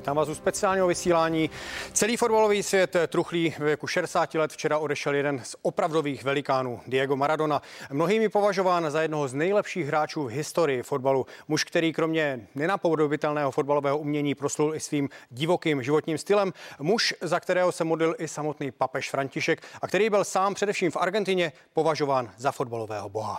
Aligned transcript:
Vítám 0.00 0.16
vás 0.16 0.28
u 0.28 0.34
speciálního 0.34 0.86
vysílání. 0.86 1.50
Celý 1.92 2.16
fotbalový 2.16 2.62
svět 2.62 2.96
truchlí 3.08 3.54
ve 3.58 3.66
věku 3.66 3.86
60 3.86 4.34
let. 4.34 4.52
Včera 4.52 4.78
odešel 4.78 5.14
jeden 5.14 5.40
z 5.44 5.56
opravdových 5.62 6.24
velikánů, 6.24 6.80
Diego 6.86 7.16
Maradona. 7.16 7.62
Mnohými 7.92 8.28
považován 8.28 8.90
za 8.90 9.02
jednoho 9.02 9.28
z 9.28 9.34
nejlepších 9.34 9.86
hráčů 9.86 10.24
v 10.24 10.30
historii 10.30 10.82
fotbalu. 10.82 11.26
Muž, 11.48 11.64
který 11.64 11.92
kromě 11.92 12.46
nenapodobitelného 12.54 13.50
fotbalového 13.50 13.98
umění 13.98 14.34
proslul 14.34 14.74
i 14.74 14.80
svým 14.80 15.08
divokým 15.30 15.82
životním 15.82 16.18
stylem. 16.18 16.52
Muž, 16.78 17.14
za 17.20 17.40
kterého 17.40 17.72
se 17.72 17.84
modlil 17.84 18.14
i 18.18 18.28
samotný 18.28 18.70
papež 18.70 19.10
František 19.10 19.62
a 19.82 19.88
který 19.88 20.10
byl 20.10 20.24
sám 20.24 20.54
především 20.54 20.90
v 20.90 20.96
Argentině 20.96 21.52
považován 21.72 22.30
za 22.36 22.52
fotbalového 22.52 23.08
boha. 23.08 23.38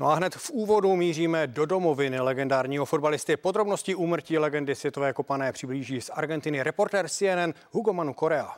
No 0.00 0.10
a 0.10 0.14
hned 0.14 0.34
v 0.34 0.50
úvodu 0.50 0.96
míříme 0.96 1.46
do 1.46 1.66
domoviny 1.66 2.20
legendárního 2.20 2.84
fotbalisty. 2.84 3.36
Podrobnosti 3.36 3.94
úmrtí 3.94 4.38
legendy 4.38 4.74
světové 4.74 5.12
kopané 5.12 5.52
přiblíží 5.52 6.00
z 6.00 6.10
Argentiny 6.10 6.62
reportér 6.62 7.08
CNN 7.08 7.54
Hugo 7.70 7.92
Manu 7.92 8.14
Korea. 8.14 8.56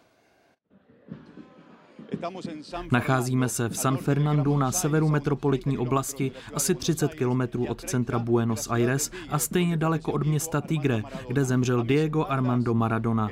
Nacházíme 2.93 3.49
se 3.49 3.69
v 3.69 3.77
San 3.77 3.97
Fernandu 3.97 4.57
na 4.59 4.73
severu 4.73 5.09
metropolitní 5.09 5.79
oblasti, 5.79 6.33
asi 6.55 6.75
30 6.75 7.15
kilometrů 7.15 7.67
od 7.67 7.85
centra 7.85 8.19
Buenos 8.19 8.71
Aires 8.71 9.11
a 9.31 9.39
stejně 9.39 9.77
daleko 9.77 10.13
od 10.13 10.27
města 10.27 10.61
Tigre, 10.61 11.03
kde 11.29 11.45
zemřel 11.45 11.83
Diego 11.83 12.25
Armando 12.25 12.75
Maradona. 12.75 13.31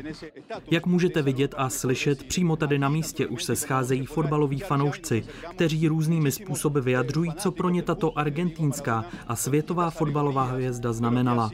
Jak 0.71 0.87
můžete 0.87 1.23
vidět 1.23 1.55
a 1.57 1.69
slyšet, 1.69 2.25
přímo 2.25 2.57
tady 2.57 2.79
na 2.79 2.89
místě 2.89 3.27
už 3.27 3.45
se 3.45 3.57
scházejí 3.57 4.07
fotbaloví 4.07 4.61
fanoušci, 4.61 5.25
kteří 5.51 5.89
různými 5.89 6.33
způsoby 6.33 6.81
vyjadřují, 6.81 7.33
co 7.37 7.51
pro 7.51 7.69
ně 7.69 7.83
tato 7.83 8.19
argentínská 8.19 9.05
a 9.27 9.37
světová 9.37 9.91
fotbalová 9.91 10.45
hvězda 10.45 10.93
znamenala. 10.93 11.51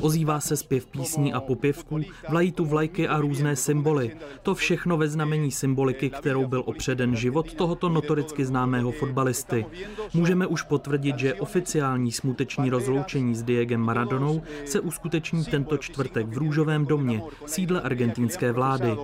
Ozývá 0.00 0.40
se 0.40 0.56
zpěv 0.56 0.86
písní 0.86 1.32
a 1.32 1.40
popěvků, 1.40 2.00
vlají 2.28 2.52
tu 2.52 2.64
vlajky 2.64 3.08
a 3.08 3.20
různé 3.20 3.56
symboly. 3.56 4.16
To 4.42 4.54
všechno 4.54 4.96
ve 4.96 5.08
znamení 5.08 5.50
symboliky, 5.50 6.10
kterou 6.10 6.46
byl 6.46 6.62
opředen 6.68 7.16
život 7.16 7.54
tohoto 7.54 7.88
notoricky 7.88 8.44
známého 8.44 8.92
fotbalisty. 8.92 9.66
Můžeme 10.14 10.46
už 10.46 10.62
potvrdit, 10.62 11.18
že 11.18 11.34
oficiální 11.34 12.12
smuteční 12.12 12.70
rozloučení 12.70 13.34
s 13.34 13.42
Diegem 13.42 13.80
Maradonou 13.80 14.42
se 14.64 14.80
uskuteční 14.80 15.44
tento 15.44 15.76
čtvrtek 15.76 16.26
v 16.26 16.38
Růžovém 16.38 16.86
domě, 16.86 17.22
sídle 17.46 17.80
argentinské 17.80 18.52
vlády. 18.52 18.96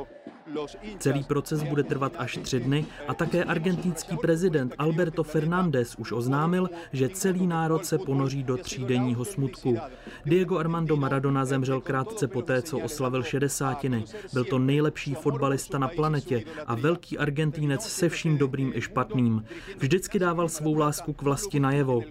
Celý 0.99 1.25
proces 1.25 1.63
bude 1.63 1.83
trvat 1.83 2.13
až 2.19 2.39
tři 2.43 2.61
dny 2.61 2.87
a 3.09 3.15
také 3.15 3.45
argentinský 3.45 4.17
prezident 4.17 4.75
Alberto 4.79 5.25
Fernández 5.25 5.95
už 5.99 6.13
oznámil, 6.13 6.71
že 6.93 7.09
celý 7.09 7.47
národ 7.47 7.87
se 7.87 7.99
ponoří 7.99 8.43
do 8.43 8.57
třídenního 8.57 9.25
smutku. 9.25 9.79
Diego 10.25 10.59
Armando 10.59 10.97
Maradona 10.97 11.45
zemřel 11.45 11.81
krátce 11.81 12.29
poté, 12.29 12.63
co 12.63 12.79
oslavil 12.79 13.23
šedesátiny. 13.23 14.05
Byl 14.33 14.45
to 14.45 14.59
nejlepší 14.59 15.15
fotbalista 15.15 15.79
na 15.79 15.89
planetě 15.89 16.43
a 16.67 16.75
velký 16.75 17.19
argentínec 17.19 17.83
se 17.83 18.09
vším 18.09 18.39
dobrým 18.39 18.73
i 18.75 18.81
špatným. 18.81 19.45
Vždycky 19.79 20.19
dával 20.19 20.49
svou 20.49 20.75
lásku 20.75 21.13
k 21.13 21.23
vlasti 21.23 21.61
najevo. 21.61 22.03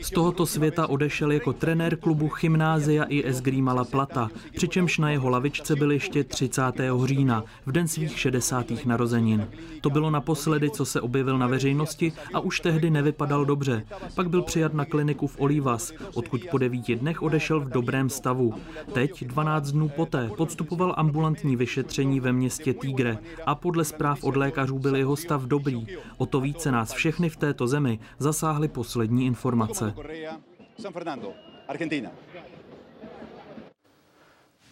Z 0.00 0.10
tohoto 0.10 0.46
světa 0.46 0.86
odešel 0.86 1.32
jako 1.32 1.52
trenér 1.52 1.96
klubu 1.96 2.30
Gymnázia 2.40 3.04
i 3.04 3.28
Esgrima 3.28 3.72
La 3.72 3.84
Plata, 3.84 4.30
přičemž 4.56 4.98
na 4.98 5.10
jeho 5.10 5.28
lavičce 5.28 5.76
byl 5.76 5.92
ještě 5.92 6.24
30. 6.24 6.62
října, 7.04 7.44
v 7.66 7.72
den 7.72 7.88
svých 7.88 8.18
60. 8.18 8.86
narozenin. 8.86 9.48
To 9.80 9.90
bylo 9.90 10.10
naposledy, 10.10 10.70
co 10.70 10.84
se 10.84 11.00
objevil 11.00 11.38
na 11.38 11.46
veřejnosti 11.46 12.12
a 12.34 12.40
už 12.40 12.60
tehdy 12.60 12.90
nevypadal 12.90 13.44
dobře. 13.44 13.86
Pak 14.14 14.30
byl 14.30 14.42
přijat 14.42 14.74
na 14.74 14.84
kliniku 14.84 15.26
v 15.26 15.40
Olivas, 15.40 15.92
odkud 16.14 16.40
po 16.50 16.58
devíti 16.58 16.96
dnech 16.96 17.22
odešel 17.22 17.60
v 17.60 17.68
dobrém 17.68 18.08
stavu. 18.10 18.54
Teď, 18.92 19.24
12 19.24 19.72
dnů 19.72 19.88
poté, 19.88 20.30
podstupoval 20.36 20.94
ambulantní 20.96 21.56
vyšetření 21.56 22.20
ve 22.20 22.32
městě 22.32 22.74
Tigre 22.74 23.18
a 23.46 23.54
podle 23.54 23.84
zpráv 23.84 24.24
od 24.24 24.36
lékařů 24.36 24.78
byl 24.78 24.96
jeho 24.96 25.16
stav 25.16 25.42
dobrý. 25.42 25.86
O 26.18 26.26
to 26.26 26.40
více 26.40 26.72
nás 26.72 26.92
všechny 26.92 27.28
v 27.28 27.36
této 27.36 27.66
zemi 27.66 27.98
zasáhly 28.18 28.68
poslední 28.68 29.26
informace 29.26 29.71
informace. 29.80 30.02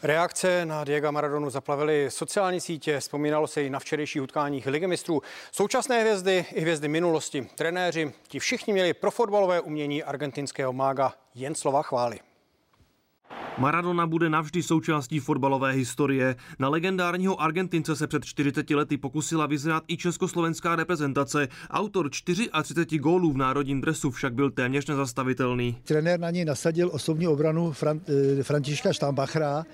Reakce 0.02 0.66
na 0.66 0.84
Diego 0.84 1.12
Maradonu 1.12 1.50
zaplavily 1.50 2.10
sociální 2.10 2.60
sítě, 2.60 3.00
vzpomínalo 3.00 3.46
se 3.46 3.62
i 3.62 3.70
na 3.70 3.78
včerejších 3.78 4.22
utkáních 4.22 4.66
ligy 4.66 4.86
mistrů. 4.86 5.22
Současné 5.52 6.00
hvězdy 6.00 6.46
i 6.52 6.60
hvězdy 6.60 6.88
minulosti, 6.88 7.48
trenéři, 7.54 8.12
ti 8.28 8.38
všichni 8.38 8.72
měli 8.72 8.94
pro 8.94 9.10
fotbalové 9.10 9.60
umění 9.60 10.02
argentinského 10.02 10.72
mága 10.72 11.14
jen 11.34 11.54
slova 11.54 11.82
chvály. 11.82 12.20
Maradona 13.58 14.06
bude 14.06 14.30
navždy 14.30 14.62
součástí 14.62 15.18
fotbalové 15.18 15.72
historie. 15.72 16.36
Na 16.58 16.68
legendárního 16.68 17.40
Argentince 17.40 17.96
se 17.96 18.06
před 18.06 18.24
40 18.24 18.70
lety 18.70 18.96
pokusila 18.96 19.46
vyzrát 19.46 19.84
i 19.88 19.96
československá 19.96 20.76
reprezentace. 20.76 21.48
Autor 21.70 22.10
34 22.10 22.98
gólů 22.98 23.32
v 23.32 23.36
národním 23.36 23.80
dresu 23.80 24.10
však 24.10 24.34
byl 24.34 24.50
téměř 24.50 24.86
nezastavitelný. 24.86 25.78
Trenér 25.84 26.20
na 26.20 26.30
něj 26.30 26.44
nasadil 26.44 26.90
osobní 26.92 27.28
obranu 27.28 27.72
Fran- 27.72 28.00
eh, 28.38 28.42
Františka 28.42 28.92
Štambachra 28.92 29.64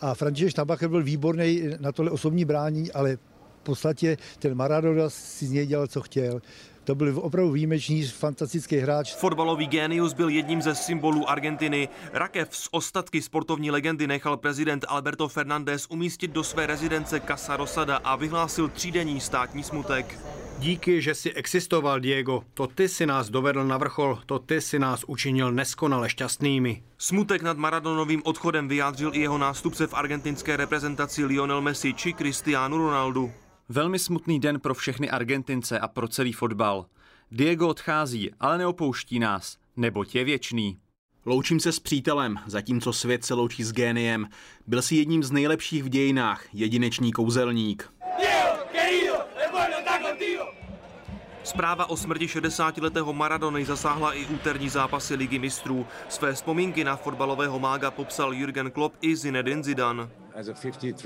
a 0.00 0.14
František 0.14 0.50
Štambacher 0.50 0.88
byl 0.88 1.02
výborný 1.02 1.62
na 1.80 1.92
tohle 1.92 2.10
osobní 2.10 2.44
brání, 2.44 2.92
ale 2.92 3.16
v 3.16 3.62
podstatě 3.62 4.16
ten 4.38 4.54
Maradona 4.54 5.10
si 5.10 5.46
z 5.46 5.50
něj 5.50 5.66
dělal, 5.66 5.86
co 5.86 6.00
chtěl. 6.00 6.40
To 6.84 6.94
byl 6.94 7.14
opravdu 7.16 7.52
výjimečný, 7.52 8.04
fantastický 8.04 8.76
hráč. 8.76 9.14
Fotbalový 9.14 9.66
génius 9.66 10.12
byl 10.12 10.28
jedním 10.28 10.62
ze 10.62 10.74
symbolů 10.74 11.30
Argentiny. 11.30 11.88
Rakev 12.12 12.56
z 12.56 12.68
ostatky 12.70 13.22
sportovní 13.22 13.70
legendy 13.70 14.06
nechal 14.06 14.36
prezident 14.36 14.84
Alberto 14.88 15.28
Fernández 15.28 15.86
umístit 15.90 16.30
do 16.30 16.44
své 16.44 16.66
rezidence 16.66 17.20
Casa 17.20 17.56
Rosada 17.56 17.96
a 17.96 18.16
vyhlásil 18.16 18.68
třídenní 18.68 19.20
státní 19.20 19.62
smutek. 19.62 20.18
Díky, 20.58 21.02
že 21.02 21.14
si 21.14 21.32
existoval, 21.32 22.00
Diego. 22.00 22.44
To 22.54 22.66
ty 22.66 22.88
si 22.88 23.06
nás 23.06 23.30
dovedl 23.30 23.64
na 23.64 23.76
vrchol, 23.76 24.18
to 24.26 24.38
ty 24.38 24.60
si 24.60 24.78
nás 24.78 25.04
učinil 25.06 25.52
neskonale 25.52 26.10
šťastnými. 26.10 26.82
Smutek 26.98 27.42
nad 27.42 27.56
Maradonovým 27.56 28.22
odchodem 28.24 28.68
vyjádřil 28.68 29.14
i 29.14 29.20
jeho 29.20 29.38
nástupce 29.38 29.86
v 29.86 29.94
argentinské 29.94 30.56
reprezentaci 30.56 31.24
Lionel 31.24 31.60
Messi 31.60 31.94
či 31.94 32.14
Cristiano 32.14 32.76
Ronaldo. 32.76 33.30
Velmi 33.72 33.98
smutný 33.98 34.40
den 34.40 34.60
pro 34.60 34.74
všechny 34.74 35.10
Argentince 35.10 35.78
a 35.78 35.88
pro 35.88 36.08
celý 36.08 36.32
fotbal. 36.32 36.86
Diego 37.30 37.68
odchází, 37.68 38.30
ale 38.40 38.58
neopouští 38.58 39.18
nás, 39.18 39.56
neboť 39.76 40.14
je 40.14 40.24
věčný. 40.24 40.78
Loučím 41.26 41.60
se 41.60 41.72
s 41.72 41.80
přítelem, 41.80 42.36
zatímco 42.46 42.92
svět 42.92 43.24
se 43.24 43.34
loučí 43.34 43.64
s 43.64 43.72
géniem. 43.72 44.28
Byl 44.66 44.82
si 44.82 44.96
jedním 44.96 45.22
z 45.22 45.30
nejlepších 45.30 45.84
v 45.84 45.88
dějinách, 45.88 46.44
jedinečný 46.52 47.12
kouzelník. 47.12 47.92
Zpráva 51.42 51.86
o 51.90 51.96
smrti 51.96 52.26
60-letého 52.26 53.12
Maradony 53.12 53.64
zasáhla 53.64 54.12
i 54.12 54.26
úterní 54.26 54.68
zápasy 54.68 55.14
Ligy 55.14 55.38
mistrů. 55.38 55.86
Své 56.08 56.34
vzpomínky 56.34 56.84
na 56.84 56.96
fotbalového 56.96 57.58
mága 57.58 57.90
popsal 57.90 58.32
Jürgen 58.32 58.70
Klopp 58.70 58.96
i 59.00 59.16
Zinedine 59.16 59.62
Zidane. 59.62 60.08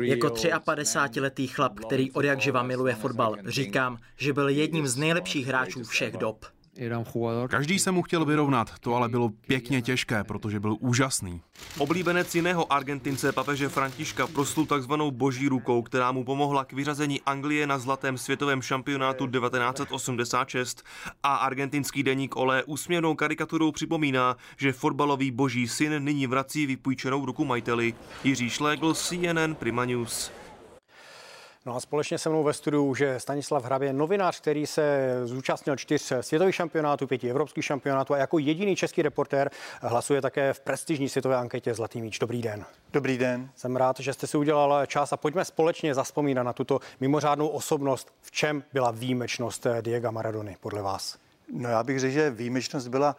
Jako 0.01 0.29
53-letý 0.29 1.47
chlap, 1.47 1.81
který 1.81 2.13
od 2.13 2.25
jak 2.25 2.41
živa 2.41 2.63
miluje 2.63 2.95
fotbal, 2.95 3.37
říkám, 3.47 3.99
že 4.17 4.33
byl 4.33 4.49
jedním 4.49 4.87
z 4.87 4.97
nejlepších 4.97 5.47
hráčů 5.47 5.85
všech 5.85 6.17
dob. 6.17 6.54
Každý 7.49 7.79
se 7.79 7.91
mu 7.91 8.03
chtěl 8.03 8.25
vyrovnat, 8.25 8.79
to 8.79 8.95
ale 8.95 9.09
bylo 9.09 9.29
pěkně 9.29 9.83
těžké, 9.83 10.25
protože 10.25 10.61
byl 10.61 10.77
úžasný. 10.81 11.41
Oblíbenec 11.79 12.35
jiného 12.35 12.73
Argentince 12.73 13.33
papeže 13.33 13.69
Františka 13.69 14.27
proslul 14.27 14.67
takzvanou 14.67 15.11
boží 15.11 15.49
rukou, 15.49 15.83
která 15.83 16.13
mu 16.13 16.25
pomohla 16.25 16.65
k 16.65 16.73
vyřazení 16.73 17.21
Anglie 17.21 17.67
na 17.67 17.79
zlatém 17.79 18.19
světovém 18.19 18.63
šampionátu 18.63 19.27
1986 19.27 20.83
a 21.23 21.35
argentinský 21.35 22.03
deník 22.03 22.37
Olé 22.37 22.65
úsměvnou 22.65 23.15
karikaturou 23.15 23.73
připomíná, 23.73 24.37
že 24.57 24.73
fotbalový 24.73 25.31
boží 25.31 25.69
syn 25.69 26.05
nyní 26.05 26.27
vrací 26.27 26.67
vypůjčenou 26.67 27.27
ruku 27.27 27.45
majiteli. 27.45 27.95
Jiří 28.25 28.51
Šlégl, 28.51 28.95
CNN 28.95 29.55
Prima 29.55 29.85
News. 29.85 30.44
No 31.67 31.77
a 31.77 31.81
společně 31.81 32.19
se 32.19 32.29
mnou 32.29 32.43
ve 32.43 32.53
studiu 32.53 32.95
že 32.95 33.21
Stanislav 33.21 33.65
Hrabě, 33.65 33.93
novinář, 33.93 34.41
který 34.41 34.67
se 34.67 35.11
zúčastnil 35.25 35.77
čtyř 35.77 36.13
světových 36.21 36.55
šampionátů, 36.55 37.07
pěti 37.07 37.31
evropských 37.31 37.65
šampionátů 37.65 38.15
a 38.15 38.19
jako 38.19 38.39
jediný 38.39 38.77
český 38.77 39.03
reportér 39.03 39.51
hlasuje 39.83 40.23
také 40.23 40.53
v 40.53 40.61
prestižní 40.61 41.09
světové 41.09 41.37
anketě 41.37 41.75
Zlatý 41.75 42.03
míč. 42.03 42.19
Dobrý 42.19 42.43
den. 42.43 42.65
Dobrý 42.93 43.19
den. 43.19 43.51
Jsem 43.57 43.77
rád, 43.77 44.01
že 44.01 44.13
jste 44.13 44.27
si 44.27 44.37
udělal 44.37 44.87
čas 44.87 45.13
a 45.13 45.17
pojďme 45.17 45.45
společně 45.45 45.95
zaspomínat 45.95 46.47
na 46.47 46.53
tuto 46.53 46.81
mimořádnou 47.01 47.49
osobnost. 47.49 48.13
V 48.21 48.31
čem 48.31 48.65
byla 48.73 48.91
výjimečnost 48.91 49.67
Diego 49.81 50.13
Maradony 50.13 50.57
podle 50.61 50.83
vás? 50.83 51.19
No 51.53 51.69
já 51.69 51.83
bych 51.83 52.01
řekl, 52.01 52.13
že 52.13 52.31
výjimečnost 52.31 52.89
byla 52.89 53.17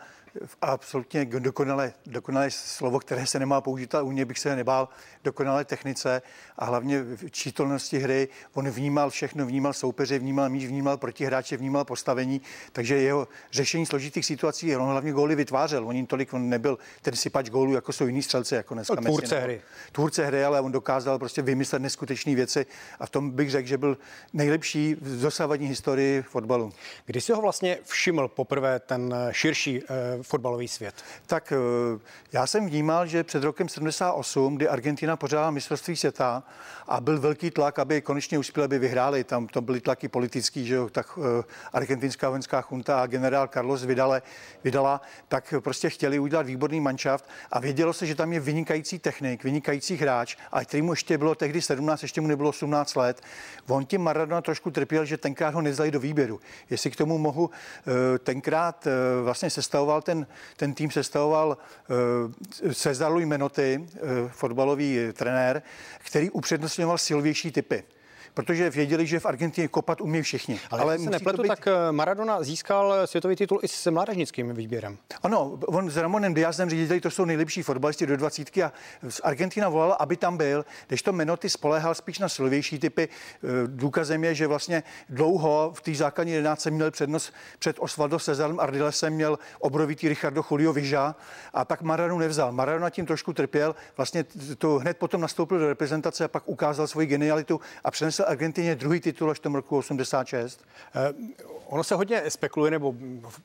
absolutně 0.61 1.25
dokonale, 1.25 1.93
dokonale 2.05 2.51
slovo, 2.51 2.99
které 2.99 3.27
se 3.27 3.39
nemá 3.39 3.61
použít, 3.61 3.95
ale 3.95 4.03
u 4.03 4.11
něj 4.11 4.25
bych 4.25 4.39
se 4.39 4.55
nebál, 4.55 4.89
dokonale 5.23 5.65
technice 5.65 6.21
a 6.57 6.65
hlavně 6.65 7.03
v 7.03 7.31
čítelnosti 7.31 7.99
hry. 7.99 8.27
On 8.53 8.69
vnímal 8.69 9.09
všechno, 9.09 9.45
vnímal 9.45 9.73
soupeře, 9.73 10.19
vnímal 10.19 10.49
míč, 10.49 10.65
vnímal 10.65 10.97
protihráče, 10.97 11.57
vnímal 11.57 11.85
postavení, 11.85 12.41
takže 12.71 12.95
jeho 12.95 13.27
řešení 13.51 13.85
složitých 13.85 14.25
situací, 14.25 14.75
on 14.75 14.89
hlavně 14.89 15.11
góly 15.11 15.35
vytvářel. 15.35 15.87
On 15.87 15.95
jim 15.95 16.05
tolik 16.05 16.33
on 16.33 16.49
nebyl 16.49 16.77
ten 17.01 17.15
sypač 17.15 17.49
gólů, 17.49 17.73
jako 17.73 17.93
jsou 17.93 18.07
jiní 18.07 18.23
střelci, 18.23 18.55
jako 18.55 18.73
dneska. 18.73 18.95
No, 18.95 19.01
tvůrce 19.01 19.39
hry. 19.39 19.61
Tvůrce 19.91 20.25
hry, 20.25 20.43
ale 20.43 20.61
on 20.61 20.71
dokázal 20.71 21.19
prostě 21.19 21.41
vymyslet 21.41 21.81
neskutečné 21.81 22.35
věci 22.35 22.65
a 22.99 23.05
v 23.05 23.09
tom 23.09 23.31
bych 23.31 23.51
řekl, 23.51 23.67
že 23.67 23.77
byl 23.77 23.97
nejlepší 24.33 24.95
v 25.01 25.21
dosavadní 25.21 25.67
historii 25.67 26.21
fotbalu. 26.21 26.71
Kdy 27.05 27.21
si 27.21 27.31
ho 27.31 27.41
vlastně 27.41 27.77
všiml 27.83 28.27
poprvé 28.27 28.79
ten 28.79 29.15
širší 29.31 29.81
eh, 29.83 30.23
fotbalový 30.25 30.67
svět? 30.67 30.95
Tak 31.27 31.53
eh, 31.55 31.99
já 32.31 32.47
jsem 32.47 32.67
vnímal, 32.67 33.05
že 33.05 33.23
před 33.23 33.43
rokem 33.43 33.69
78, 33.69 34.55
kdy 34.55 34.67
Argentina 34.67 35.17
pořádala 35.17 35.51
mistrovství 35.51 35.95
světa 35.95 36.43
a 36.87 37.01
byl 37.01 37.19
velký 37.19 37.51
tlak, 37.51 37.79
aby 37.79 38.01
konečně 38.01 38.39
uspěli, 38.39 38.65
aby 38.65 38.79
vyhráli, 38.79 39.23
tam 39.23 39.47
to 39.47 39.61
byly 39.61 39.81
tlaky 39.81 40.07
politický, 40.07 40.65
že 40.65 40.75
jo, 40.75 40.89
tak 40.89 41.19
eh, 41.19 41.43
argentinská 41.73 42.29
vojenská 42.29 42.63
junta 42.71 43.01
a 43.01 43.05
generál 43.05 43.47
Carlos 43.47 43.83
vydale, 43.83 44.21
vydala, 44.63 45.01
tak 45.27 45.53
prostě 45.59 45.89
chtěli 45.89 46.19
udělat 46.19 46.45
výborný 46.45 46.81
manšaft 46.81 47.29
a 47.51 47.59
vědělo 47.59 47.93
se, 47.93 48.05
že 48.05 48.15
tam 48.15 48.33
je 48.33 48.39
vynikající 48.39 48.99
technik, 48.99 49.43
vynikající 49.43 49.95
hráč, 49.95 50.35
a 50.51 50.65
který 50.65 50.81
mu 50.81 50.91
ještě 50.91 51.17
bylo 51.17 51.35
tehdy 51.35 51.61
17, 51.61 52.01
ještě 52.01 52.21
mu 52.21 52.27
nebylo 52.27 52.49
18 52.49 52.95
let. 52.95 53.21
On 53.67 53.85
tím 53.85 54.01
Maradona 54.01 54.41
trošku 54.41 54.71
trpěl, 54.71 55.05
že 55.05 55.17
tenkrát 55.17 55.53
ho 55.53 55.61
nezali 55.61 55.91
do 55.91 55.99
výběru. 55.99 56.39
Jestli 56.69 56.91
k 56.91 56.95
tomu 56.95 57.17
mohu, 57.17 57.49
eh, 57.87 58.19
tenkrát 58.19 58.87
vlastně 59.23 59.49
sestavoval 59.49 60.01
ten, 60.01 60.14
ten 60.57 60.73
tým 60.73 60.91
sestavoval 60.91 61.57
Cezar 62.73 63.11
Luis 63.11 63.27
Menotti, 63.27 63.87
fotbalový 64.27 64.99
trenér, 65.13 65.61
který 65.99 66.29
upřednostňoval 66.29 66.97
silvější 66.97 67.51
typy 67.51 67.83
protože 68.35 68.69
věděli, 68.69 69.07
že 69.07 69.19
v 69.19 69.25
Argentině 69.25 69.67
kopat 69.67 70.01
umí 70.01 70.21
všichni. 70.21 70.59
Ale, 70.71 70.81
Ale 70.81 70.99
se 70.99 71.09
nepletu, 71.09 71.41
být... 71.41 71.47
tak 71.47 71.67
eh, 71.67 71.91
Maradona 71.91 72.43
získal 72.43 73.07
světový 73.07 73.35
titul 73.35 73.59
i 73.63 73.67
s 73.67 73.91
mládežnickým 73.91 74.53
výběrem. 74.53 74.97
Ano, 75.23 75.59
on 75.67 75.89
s 75.89 75.97
Ramonem 75.97 76.33
Diazem 76.33 76.69
řediteli, 76.69 77.01
to 77.01 77.11
jsou 77.11 77.25
nejlepší 77.25 77.63
fotbalisti 77.63 78.05
do 78.05 78.17
dvacítky 78.17 78.63
a 78.63 78.73
z 79.09 79.21
Argentina 79.23 79.69
volala, 79.69 79.95
aby 79.95 80.17
tam 80.17 80.37
byl, 80.37 80.65
když 80.87 81.01
to 81.01 81.13
Menotti 81.13 81.49
spolehal 81.49 81.95
spíš 81.95 82.19
na 82.19 82.29
silvější 82.29 82.79
typy. 82.79 83.09
Eh, 83.09 83.47
důkazem 83.67 84.23
je, 84.23 84.35
že 84.35 84.47
vlastně 84.47 84.83
dlouho 85.09 85.71
v 85.75 85.81
té 85.81 85.95
základní 85.95 86.33
jedenáctce 86.33 86.71
měl 86.71 86.91
přednost 86.91 87.33
před 87.59 87.75
Osvaldo 87.79 88.19
Cezarem 88.19 88.59
Ardilesem, 88.59 89.13
měl 89.13 89.39
obrovitý 89.59 90.09
Richardo 90.09 90.43
Julio 90.51 90.73
Viža 90.73 91.15
a 91.53 91.65
tak 91.65 91.81
Maradonu 91.81 92.19
nevzal. 92.19 92.51
Maradona 92.51 92.89
tím 92.89 93.05
trošku 93.05 93.33
trpěl, 93.33 93.75
vlastně 93.97 94.25
to 94.57 94.79
hned 94.79 94.97
potom 94.97 95.21
nastoupil 95.21 95.59
do 95.59 95.67
reprezentace 95.67 96.23
a 96.23 96.27
pak 96.27 96.43
ukázal 96.45 96.87
svoji 96.87 97.07
genialitu 97.07 97.61
a 97.83 97.91
přenesl 97.91 98.24
Argentině 98.25 98.75
druhý 98.75 98.99
titul 98.99 99.31
až 99.31 99.37
v 99.37 99.41
tom 99.41 99.55
roku 99.55 99.77
86. 99.77 100.61
Ono 101.67 101.83
se 101.83 101.95
hodně 101.95 102.21
spekuluje, 102.29 102.71
nebo 102.71 102.95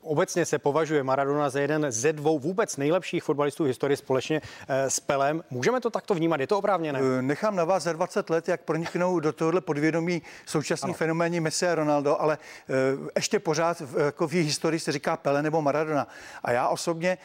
obecně 0.01 0.47
se 0.47 0.59
považuje 0.59 1.03
Maradona 1.03 1.51
za 1.51 1.61
jeden 1.61 1.87
ze 1.89 2.13
dvou 2.13 2.39
vůbec 2.39 2.77
nejlepších 2.77 3.25
fotbalistů 3.25 3.65
v 3.65 3.67
historii 3.67 3.97
společně 3.97 4.41
eh, 4.69 4.91
s 4.91 5.01
Pelem. 5.01 5.45
Můžeme 5.51 5.81
to 5.81 5.91
takto 5.91 6.15
vnímat? 6.15 6.41
Je 6.41 6.47
to 6.47 6.59
oprávněné? 6.59 7.01
Eh, 7.03 7.23
nechám 7.23 7.57
na 7.57 7.65
vás 7.65 7.83
za 7.83 7.93
20 7.93 8.31
let, 8.31 8.49
jak 8.49 8.61
proniknou 8.61 9.21
do 9.21 9.33
tohohle 9.33 9.61
podvědomí 9.61 10.23
současní 10.47 10.95
fenomény 10.95 11.41
Messi 11.41 11.69
a 11.69 11.75
Ronaldo, 11.75 12.21
ale 12.21 12.39
eh, 12.69 12.73
ještě 13.17 13.39
pořád 13.39 13.83
jako 14.05 14.29
v 14.29 14.33
historii 14.33 14.81
se 14.81 14.93
říká 14.93 15.17
Pele 15.17 15.43
nebo 15.43 15.63
Maradona. 15.63 16.07
A 16.43 16.53
já 16.53 16.69
osobně 16.69 17.19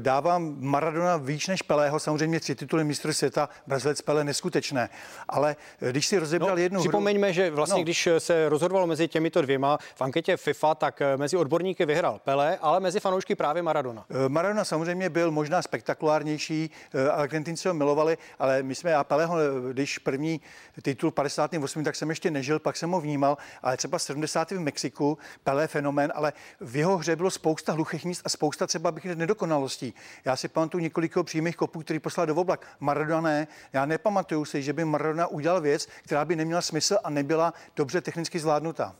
dávám 0.00 0.56
Maradona 0.58 1.16
víc 1.16 1.46
než 1.46 1.62
Pelého, 1.62 2.00
samozřejmě 2.00 2.40
tři 2.40 2.54
tituly 2.54 2.84
mistr 2.84 3.12
světa, 3.12 3.48
Brazilec 3.66 4.00
Pele 4.00 4.24
neskutečné. 4.24 4.88
Ale 5.28 5.56
když 5.90 6.06
si 6.06 6.18
rozebral 6.18 6.56
no, 6.56 6.62
jednu 6.62 6.82
Připomeňme, 6.92 7.32
že 7.32 7.50
vlastně, 7.50 7.80
no. 7.80 7.82
když 7.82 8.08
se 8.18 8.48
rozhodovalo 8.48 8.86
mezi 8.86 9.08
těmito 9.08 9.42
dvěma 9.42 9.78
v 9.94 10.02
anketě 10.02 10.36
FIFA, 10.36 10.74
tak 10.74 11.00
eh, 11.00 11.16
mezi 11.16 11.36
odborníky 11.36 11.86
vyhrál 11.86 12.20
Pele, 12.24 12.58
ale 12.60 12.80
mezi 12.80 13.00
fanoušky 13.00 13.34
právě 13.34 13.62
Maradona. 13.62 14.04
Eh, 14.10 14.28
Maradona 14.28 14.64
samozřejmě 14.64 15.10
byl 15.10 15.30
možná 15.30 15.62
spektakulárnější, 15.62 16.70
eh, 16.94 17.10
Argentinci 17.10 17.68
ho 17.68 17.74
milovali, 17.74 18.18
ale 18.38 18.62
my 18.62 18.74
jsme 18.74 18.94
a 18.94 19.04
Peleho, 19.04 19.36
když 19.72 19.98
první 19.98 20.40
titul 20.82 21.10
58, 21.10 21.84
tak 21.84 21.96
jsem 21.96 22.08
ještě 22.10 22.30
nežil, 22.30 22.58
pak 22.58 22.76
jsem 22.76 22.90
ho 22.90 23.00
vnímal, 23.00 23.36
ale 23.62 23.76
třeba 23.76 23.98
70. 23.98 24.50
v 24.56 24.60
Mexiku, 24.60 25.18
Pele 25.44 25.68
fenomén, 25.68 26.12
ale 26.14 26.32
v 26.60 26.76
jeho 26.76 26.98
hře 26.98 27.16
bylo 27.16 27.30
spousta 27.30 27.72
hluchých 27.72 28.04
míst 28.04 28.22
a 28.24 28.28
spousta 28.28 28.66
třeba 28.66 28.92
bych 28.92 29.04
nedokonalostí. 29.04 29.94
Já 30.24 30.36
si 30.36 30.48
pamatuju 30.48 30.82
několik 30.82 31.14
přímých 31.22 31.56
kopů, 31.56 31.80
který 31.80 31.98
poslal 31.98 32.26
do 32.26 32.34
oblak. 32.34 32.66
Maradona 32.80 33.20
ne, 33.20 33.46
já 33.72 33.86
nepamatuju 33.86 34.44
si, 34.44 34.62
že 34.62 34.72
by 34.72 34.84
Maradona 34.84 35.26
udělal 35.26 35.60
věc, 35.60 35.88
která 36.04 36.24
by 36.24 36.36
neměla 36.36 36.60
smysl 36.62 36.81
a 36.98 37.10
nebyla 37.10 37.54
dobře 37.76 38.00
technicky 38.00 38.38
zvládnutá. 38.38 38.96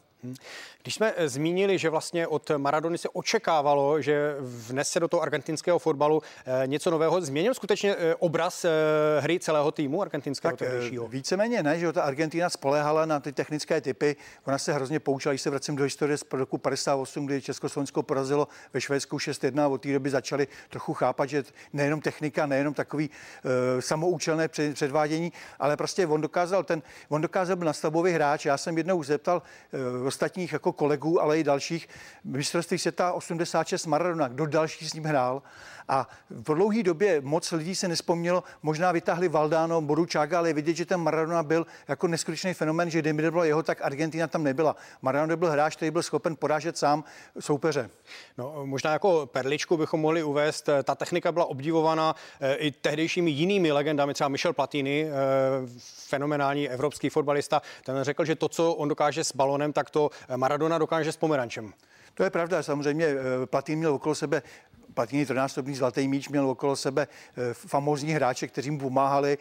Když 0.82 0.94
jsme 0.94 1.12
eh, 1.16 1.28
zmínili, 1.28 1.78
že 1.78 1.90
vlastně 1.90 2.26
od 2.26 2.50
Maradony 2.56 2.98
se 2.98 3.08
očekávalo, 3.08 4.00
že 4.00 4.36
vnese 4.40 5.00
do 5.00 5.08
toho 5.08 5.22
argentinského 5.22 5.78
fotbalu 5.78 6.22
eh, 6.46 6.66
něco 6.66 6.90
nového, 6.90 7.20
změnil 7.20 7.54
skutečně 7.54 7.96
eh, 7.98 8.14
obraz 8.14 8.66
hry 9.20 9.40
celého 9.40 9.70
týmu 9.70 10.02
argentinského 10.02 10.56
tak, 10.56 10.68
Víceméně 11.08 11.62
ne, 11.62 11.78
že 11.78 11.92
ta 11.92 12.02
Argentina 12.02 12.50
spolehala 12.50 13.06
na 13.06 13.20
ty 13.20 13.32
technické 13.32 13.80
typy. 13.80 14.16
Ona 14.44 14.58
se 14.58 14.72
hrozně 14.72 15.00
poučila, 15.00 15.32
když 15.32 15.42
se 15.42 15.50
vracím 15.50 15.76
do 15.76 15.84
historie 15.84 16.18
z 16.18 16.24
roku 16.32 16.58
58, 16.58 17.26
kdy 17.26 17.42
Československo 17.42 18.02
porazilo 18.02 18.48
ve 18.72 18.80
Švédsku 18.80 19.16
6-1 19.16 19.60
a 19.60 19.68
od 19.68 19.82
té 19.82 19.92
doby 19.92 20.10
začali 20.10 20.48
trochu 20.70 20.94
chápat, 20.94 21.28
že 21.28 21.44
nejenom 21.72 22.00
technika, 22.00 22.46
nejenom 22.46 22.74
takový 22.74 23.10
uh, 23.10 23.80
samoučelné 23.80 24.48
předvádění, 24.74 25.32
ale 25.58 25.76
prostě 25.76 26.06
on 26.06 26.20
dokázal 26.20 26.64
ten, 26.64 26.82
on 27.08 27.20
dokázal 27.20 27.56
byl 27.56 27.66
nastavbový 27.66 28.12
hráč. 28.12 28.46
Já 28.46 28.56
jsem 28.56 28.78
jednou 28.78 29.02
zeptal 29.02 29.42
uh, 30.02 30.11
ostatních 30.12 30.52
jako 30.52 30.72
kolegů, 30.72 31.22
ale 31.22 31.38
i 31.38 31.44
dalších. 31.44 31.88
Mistrovství 32.24 32.78
světa 32.78 33.12
86 33.12 33.86
Maradona, 33.86 34.28
kdo 34.28 34.46
další 34.46 34.88
s 34.88 34.94
ním 34.94 35.04
hrál. 35.04 35.42
A 35.88 36.08
po 36.42 36.54
dlouhé 36.54 36.82
době 36.82 37.20
moc 37.20 37.52
lidí 37.52 37.74
se 37.74 37.88
nespomnělo, 37.88 38.44
možná 38.62 38.92
vytáhli 38.92 39.28
Valdano, 39.28 39.80
Boručága, 39.80 40.38
ale 40.38 40.48
je 40.48 40.54
vidět, 40.54 40.74
že 40.74 40.84
ten 40.86 41.00
Maradona 41.00 41.42
byl 41.42 41.66
jako 41.88 42.06
neskutečný 42.08 42.54
fenomen, 42.54 42.90
že 42.90 42.98
kdyby 42.98 43.22
nebylo 43.22 43.44
jeho, 43.44 43.62
tak 43.62 43.82
Argentina 43.82 44.26
tam 44.26 44.44
nebyla. 44.44 44.76
Maradona 45.02 45.36
byl 45.36 45.50
hráč, 45.50 45.76
který 45.76 45.90
byl 45.90 46.02
schopen 46.02 46.36
porážet 46.36 46.78
sám 46.78 47.04
soupeře. 47.40 47.90
No, 48.38 48.66
možná 48.66 48.92
jako 48.92 49.26
perličku 49.26 49.76
bychom 49.76 50.00
mohli 50.00 50.22
uvést, 50.22 50.68
ta 50.84 50.94
technika 50.94 51.32
byla 51.32 51.44
obdivovaná 51.44 52.14
eh, 52.40 52.54
i 52.54 52.70
tehdejšími 52.70 53.30
jinými 53.30 53.72
legendami, 53.72 54.14
třeba 54.14 54.28
Michel 54.28 54.52
Platini, 54.52 55.06
eh, 55.06 55.12
fenomenální 56.12 56.68
evropský 56.68 57.08
fotbalista, 57.08 57.62
ten 57.84 58.02
řekl, 58.02 58.24
že 58.24 58.36
to, 58.36 58.48
co 58.48 58.74
on 58.74 58.88
dokáže 58.88 59.24
s 59.24 59.36
balonem, 59.36 59.72
tak 59.72 59.90
to 59.90 60.01
Maradona 60.36 60.78
dokáže 60.78 61.12
s 61.12 61.16
pomerančem. 61.16 61.72
To 62.14 62.24
je 62.24 62.30
pravda, 62.30 62.62
samozřejmě 62.62 63.06
Platin 63.46 63.78
měl 63.78 63.94
okolo 63.94 64.14
sebe 64.14 64.42
Platini 64.94 65.26
trojnásobný 65.26 65.74
zlatý 65.74 66.08
míč 66.08 66.28
měl 66.28 66.50
okolo 66.50 66.76
sebe 66.76 67.06
eh, 67.36 67.54
famózní 67.54 68.12
hráče, 68.12 68.48
kteří 68.48 68.70
mu 68.70 68.78
pomáhali. 68.78 69.38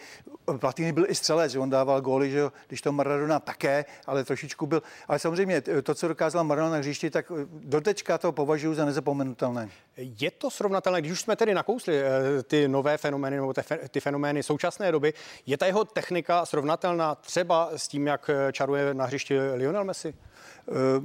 Platini 0.57 0.91
byl 0.91 1.05
i 1.09 1.15
střelec, 1.15 1.55
on 1.55 1.69
dával 1.69 2.01
góly, 2.01 2.31
že 2.31 2.41
když 2.67 2.81
to 2.81 2.91
Maradona 2.91 3.39
také, 3.39 3.85
ale 4.07 4.23
trošičku 4.23 4.65
byl. 4.65 4.83
Ale 5.07 5.19
samozřejmě 5.19 5.61
to, 5.61 5.95
co 5.95 6.07
dokázal 6.07 6.43
Maradona 6.43 6.71
na 6.71 6.77
hřišti, 6.77 7.09
tak 7.09 7.31
eh, 7.31 7.45
dotečka 7.51 8.17
to 8.17 8.31
považuji 8.31 8.73
za 8.73 8.85
nezapomenutelné. 8.85 9.69
Je 9.97 10.31
to 10.31 10.49
srovnatelné, 10.49 11.01
když 11.01 11.11
už 11.11 11.21
jsme 11.21 11.35
tedy 11.35 11.53
nakousli 11.53 11.99
eh, 11.99 12.43
ty 12.43 12.67
nové 12.67 12.97
fenomény 12.97 13.35
nebo 13.35 13.53
ty 13.89 13.99
fenomény 13.99 14.43
současné 14.43 14.91
doby, 14.91 15.13
je 15.45 15.57
ta 15.57 15.65
jeho 15.65 15.85
technika 15.85 16.45
srovnatelná 16.45 17.15
třeba 17.15 17.69
s 17.75 17.87
tím, 17.87 18.07
jak 18.07 18.29
čaruje 18.51 18.93
na 18.93 19.05
hřišti 19.05 19.39
Lionel 19.39 19.83
Messi? 19.83 20.13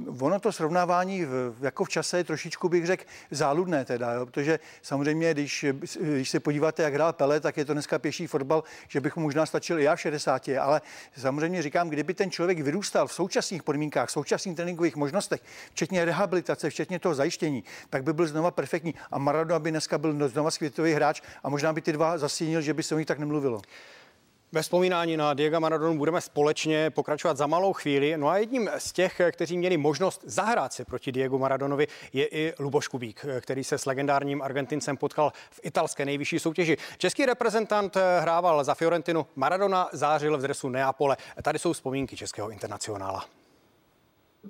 Uh, 0.07 0.23
ono 0.25 0.39
to 0.39 0.51
srovnávání 0.51 1.25
v, 1.25 1.55
jako 1.61 1.83
v 1.83 1.89
čase 1.89 2.17
je 2.17 2.23
trošičku, 2.23 2.69
bych 2.69 2.85
řekl, 2.85 3.03
záludné 3.31 3.85
teda, 3.85 4.13
jo, 4.13 4.25
protože 4.25 4.59
samozřejmě, 4.81 5.33
když, 5.33 5.65
když 5.99 6.29
se 6.29 6.39
podíváte, 6.39 6.83
jak 6.83 6.93
hrál 6.93 7.13
Pele, 7.13 7.39
tak 7.39 7.57
je 7.57 7.65
to 7.65 7.73
dneska 7.73 7.99
pěší 7.99 8.27
fotbal, 8.27 8.63
že 8.87 9.01
bych 9.01 9.15
mu 9.15 9.23
možná 9.23 9.45
stačil 9.45 9.79
i 9.79 9.83
já 9.83 9.95
v 9.95 10.01
60, 10.01 10.49
ale 10.61 10.81
samozřejmě 11.17 11.61
říkám, 11.61 11.89
kdyby 11.89 12.13
ten 12.13 12.31
člověk 12.31 12.59
vyrůstal 12.59 13.07
v 13.07 13.13
současných 13.13 13.63
podmínkách, 13.63 14.09
v 14.09 14.11
současných 14.11 14.55
tréninkových 14.55 14.95
možnostech, 14.95 15.41
včetně 15.71 16.05
rehabilitace, 16.05 16.69
včetně 16.69 16.99
toho 16.99 17.15
zajištění, 17.15 17.63
tak 17.89 18.03
by 18.03 18.13
byl 18.13 18.27
znova 18.27 18.51
perfektní. 18.51 18.95
A 19.11 19.17
Maradona 19.17 19.59
by 19.59 19.71
dneska 19.71 19.97
byl 19.97 20.29
znova 20.29 20.51
světový 20.51 20.93
hráč 20.93 21.21
a 21.43 21.49
možná 21.49 21.73
by 21.73 21.81
ty 21.81 21.91
dva 21.91 22.17
zasínil, 22.17 22.61
že 22.61 22.73
by 22.73 22.83
se 22.83 22.95
o 22.95 22.97
nich 22.97 23.07
tak 23.07 23.19
nemluvilo. 23.19 23.61
Ve 24.51 24.61
vzpomínání 24.61 25.17
na 25.17 25.33
Diego 25.33 25.59
Maradonu 25.59 25.97
budeme 25.97 26.21
společně 26.21 26.89
pokračovat 26.89 27.37
za 27.37 27.47
malou 27.47 27.73
chvíli. 27.73 28.17
No 28.17 28.29
a 28.29 28.37
jedním 28.37 28.69
z 28.77 28.91
těch, 28.91 29.21
kteří 29.31 29.57
měli 29.57 29.77
možnost 29.77 30.21
zahrát 30.25 30.73
se 30.73 30.85
proti 30.85 31.11
Diego 31.11 31.39
Maradonovi, 31.39 31.87
je 32.13 32.27
i 32.27 32.53
Luboš 32.59 32.87
Kubík, 32.87 33.25
který 33.41 33.63
se 33.63 33.77
s 33.77 33.85
legendárním 33.85 34.41
Argentincem 34.41 34.97
potkal 34.97 35.31
v 35.51 35.59
italské 35.63 36.05
nejvyšší 36.05 36.39
soutěži. 36.39 36.77
Český 36.97 37.25
reprezentant 37.25 37.97
hrával 38.19 38.63
za 38.63 38.73
Fiorentinu, 38.73 39.25
Maradona 39.35 39.89
zářil 39.93 40.37
v 40.37 40.41
dresu 40.41 40.69
Neapole. 40.69 41.17
Tady 41.41 41.59
jsou 41.59 41.73
vzpomínky 41.73 42.15
českého 42.15 42.49
internacionála. 42.49 43.25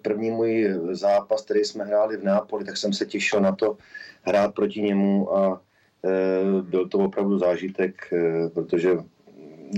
První 0.02 0.32
můj 0.32 0.80
zápas, 0.92 1.42
který 1.42 1.66
jsme 1.66 1.84
hráli 1.84 2.18
v 2.18 2.24
Nápoli, 2.24 2.66
tak 2.66 2.78
jsem 2.78 2.94
se 2.94 3.06
těšil 3.06 3.40
na 3.40 3.52
to 3.52 3.78
hrát 4.22 4.56
proti 4.56 4.82
němu 4.82 5.38
a 5.38 5.62
e, 6.06 6.62
byl 6.62 6.88
to 6.88 6.98
opravdu 6.98 7.40
zážitek, 7.40 8.14
e, 8.14 8.50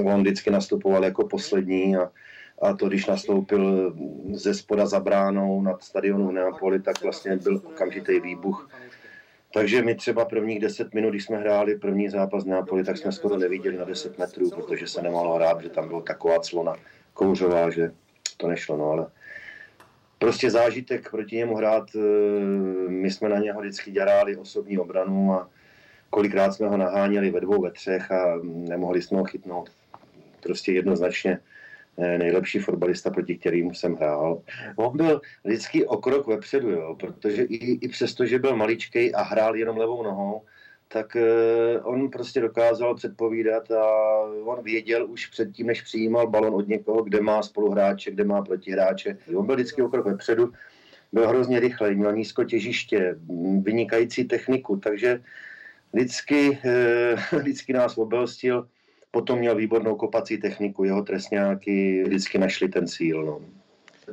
on 0.05 0.21
vždycky 0.21 0.51
nastupoval 0.51 1.03
jako 1.03 1.27
poslední 1.27 1.95
a, 1.95 2.11
a 2.61 2.73
to, 2.73 2.87
když 2.87 3.05
nastoupil 3.05 3.93
ze 4.33 4.53
spoda 4.53 4.85
za 4.85 4.99
bránou 4.99 5.61
nad 5.61 5.83
stadionu 5.83 6.31
Neapoli, 6.31 6.79
tak 6.79 7.01
vlastně 7.01 7.37
byl 7.37 7.61
okamžitý 7.65 8.19
výbuch. 8.19 8.69
Takže 9.53 9.81
my 9.81 9.95
třeba 9.95 10.25
prvních 10.25 10.59
10 10.59 10.93
minut, 10.93 11.09
když 11.09 11.25
jsme 11.25 11.37
hráli 11.37 11.75
první 11.75 12.09
zápas 12.09 12.45
Neapoli, 12.45 12.83
tak 12.83 12.97
jsme 12.97 13.11
skoro 13.11 13.37
neviděli 13.37 13.77
na 13.77 13.85
10 13.85 14.19
metrů, 14.19 14.49
protože 14.49 14.87
se 14.87 15.01
nemohlo 15.01 15.35
hrát, 15.35 15.61
že 15.61 15.69
tam 15.69 15.87
byla 15.87 16.01
taková 16.01 16.39
clona 16.39 16.75
kouřová, 17.13 17.69
že 17.69 17.91
to 18.37 18.47
nešlo, 18.47 18.77
no 18.77 18.91
ale 18.91 19.07
prostě 20.19 20.51
zážitek 20.51 21.11
proti 21.11 21.35
němu 21.35 21.55
hrát, 21.55 21.83
eh, 21.95 21.99
my 22.89 23.11
jsme 23.11 23.29
na 23.29 23.39
něho 23.39 23.61
vždycky 23.61 23.91
dělali 23.91 24.37
osobní 24.37 24.77
obranu 24.77 25.33
a 25.33 25.49
kolikrát 26.09 26.51
jsme 26.51 26.67
ho 26.67 26.77
naháněli 26.77 27.31
ve 27.31 27.39
dvou, 27.39 27.61
ve 27.61 27.71
třech 27.71 28.11
a 28.11 28.39
nemohli 28.43 29.01
jsme 29.01 29.17
ho 29.17 29.25
chytnout. 29.25 29.71
Prostě 30.39 30.71
jednoznačně 30.71 31.39
eh, 31.97 32.17
nejlepší 32.17 32.59
fotbalista, 32.59 33.09
proti 33.09 33.37
kterým 33.37 33.73
jsem 33.73 33.95
hrál. 33.95 34.41
On 34.75 34.97
byl 34.97 35.21
vždycky 35.43 35.85
o 35.85 35.97
krok 35.97 36.27
vepředu, 36.27 36.69
jo, 36.69 36.95
protože 36.99 37.43
i, 37.43 37.85
i 37.85 37.87
přesto, 37.87 38.25
že 38.25 38.39
byl 38.39 38.55
maličkej 38.55 39.11
a 39.15 39.21
hrál 39.21 39.55
jenom 39.55 39.77
levou 39.77 40.03
nohou, 40.03 40.41
tak 40.91 41.15
uh, 41.15 41.93
on 41.93 42.09
prostě 42.09 42.41
dokázal 42.41 42.95
předpovídat 42.95 43.71
a 43.71 43.83
on 44.43 44.63
věděl 44.63 45.05
už 45.05 45.27
předtím, 45.27 45.67
než 45.67 45.81
přijímal 45.81 46.27
balon 46.27 46.55
od 46.55 46.67
někoho, 46.67 47.03
kde 47.03 47.21
má 47.21 47.43
spoluhráče, 47.43 48.11
kde 48.11 48.23
má 48.23 48.41
protihráče. 48.41 49.17
On 49.35 49.45
byl 49.45 49.55
vždycky 49.55 49.81
o 49.81 49.89
krok 49.89 50.05
vepředu, 50.05 50.53
byl 51.11 51.27
hrozně 51.27 51.59
rychlej, 51.59 51.95
měl 51.95 52.15
nízko 52.15 52.43
těžiště, 52.43 53.15
vynikající 53.61 54.23
techniku, 54.23 54.77
takže 54.77 55.21
vždycky, 55.93 56.49
uh, 56.49 57.39
vždycky 57.39 57.73
nás 57.73 57.97
obelstil. 57.97 58.67
Potom 59.11 59.39
měl 59.39 59.55
výbornou 59.55 59.95
kopací 59.95 60.37
techniku, 60.37 60.83
jeho 60.83 61.03
trestňáky 61.03 62.03
vždycky 62.03 62.37
našli 62.37 62.69
ten 62.69 62.87
cíl. 62.87 63.25
No 63.25 63.41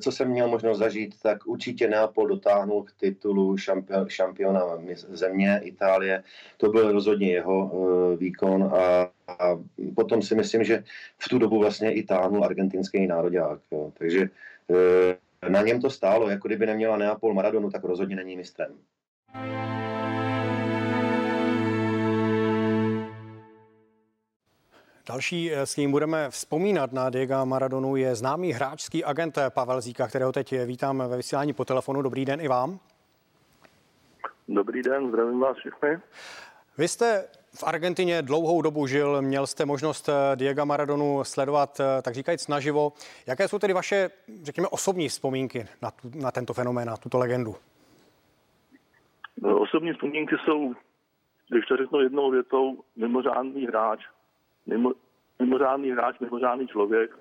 co 0.00 0.12
jsem 0.12 0.28
měl 0.28 0.48
možnost 0.48 0.78
zažít, 0.78 1.14
tak 1.22 1.46
určitě 1.46 1.88
Neapol 1.88 2.26
dotáhnul 2.26 2.82
k 2.82 2.92
titulu 2.92 3.56
šampion, 3.56 4.08
šampiona 4.08 4.62
země 5.08 5.60
Itálie. 5.64 6.22
To 6.56 6.68
byl 6.68 6.92
rozhodně 6.92 7.32
jeho 7.32 7.66
uh, 7.66 8.18
výkon 8.18 8.64
a, 8.64 9.10
a 9.28 9.58
potom 9.96 10.22
si 10.22 10.34
myslím, 10.34 10.64
že 10.64 10.84
v 11.18 11.28
tu 11.28 11.38
dobu 11.38 11.58
vlastně 11.58 11.92
i 11.92 12.02
táhnul 12.02 12.44
argentinský 12.44 13.06
národák. 13.06 13.60
Jo. 13.70 13.92
Takže 13.98 14.28
uh, 14.68 15.50
na 15.50 15.62
něm 15.62 15.80
to 15.80 15.90
stálo, 15.90 16.30
jako 16.30 16.48
kdyby 16.48 16.66
neměla 16.66 16.96
Neapol 16.96 17.34
Maradonu, 17.34 17.70
tak 17.70 17.84
rozhodně 17.84 18.16
není 18.16 18.36
mistrem. 18.36 18.74
Další, 25.08 25.52
eh, 25.52 25.66
s 25.66 25.76
ním 25.76 25.90
budeme 25.90 26.30
vzpomínat 26.30 26.92
na 26.92 27.10
Diego 27.10 27.46
Maradonu, 27.46 27.96
je 27.96 28.14
známý 28.14 28.52
hráčský 28.52 29.04
agent 29.04 29.38
Pavel 29.48 29.80
Zíka, 29.80 30.08
kterého 30.08 30.32
teď 30.32 30.54
vítám 30.66 30.98
ve 31.08 31.16
vysílání 31.16 31.52
po 31.52 31.64
telefonu. 31.64 32.02
Dobrý 32.02 32.24
den 32.24 32.40
i 32.40 32.48
vám. 32.48 32.78
Dobrý 34.48 34.82
den, 34.82 35.08
zdravím 35.08 35.40
vás 35.40 35.56
všechny. 35.56 35.98
Vy 36.78 36.88
jste 36.88 37.28
v 37.54 37.64
Argentině 37.64 38.22
dlouhou 38.22 38.62
dobu 38.62 38.86
žil, 38.86 39.22
měl 39.22 39.46
jste 39.46 39.64
možnost 39.64 40.08
eh, 40.08 40.36
Diego 40.36 40.66
Maradonu 40.66 41.24
sledovat, 41.24 41.80
eh, 41.80 42.02
tak 42.02 42.14
říkajíc, 42.14 42.48
naživo. 42.48 42.92
Jaké 43.26 43.48
jsou 43.48 43.58
tedy 43.58 43.72
vaše, 43.72 44.10
řekněme, 44.42 44.68
osobní 44.68 45.08
vzpomínky 45.08 45.66
na, 45.82 45.90
tu, 45.90 46.10
na 46.14 46.30
tento 46.30 46.54
fenomén, 46.54 46.88
na 46.88 46.96
tuto 46.96 47.18
legendu? 47.18 47.56
No, 49.42 49.60
osobní 49.60 49.92
vzpomínky 49.92 50.34
jsou, 50.44 50.74
když 51.48 51.66
to 51.66 51.76
řeknu 51.76 52.00
jednou 52.00 52.30
větou, 52.30 52.84
mimořádný 52.96 53.66
hráč, 53.66 54.00
mimo, 54.66 54.92
mimořádný 55.38 55.90
hráč, 55.90 56.18
mimořádný 56.18 56.68
člověk. 56.68 57.18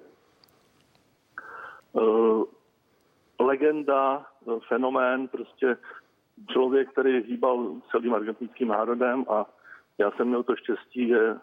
Uh, 1.94 2.44
legenda, 3.40 4.26
uh, 4.46 4.60
fenomén, 4.68 5.28
prostě 5.28 5.78
člověk, 6.52 6.92
který 6.92 7.24
hýbal 7.24 7.76
celým 7.92 8.14
argentinským 8.14 8.68
národem 8.68 9.26
a 9.30 9.46
já 9.98 10.12
jsem 10.12 10.28
měl 10.28 10.44
to 10.44 10.56
štěstí, 10.56 11.08
že 11.08 11.36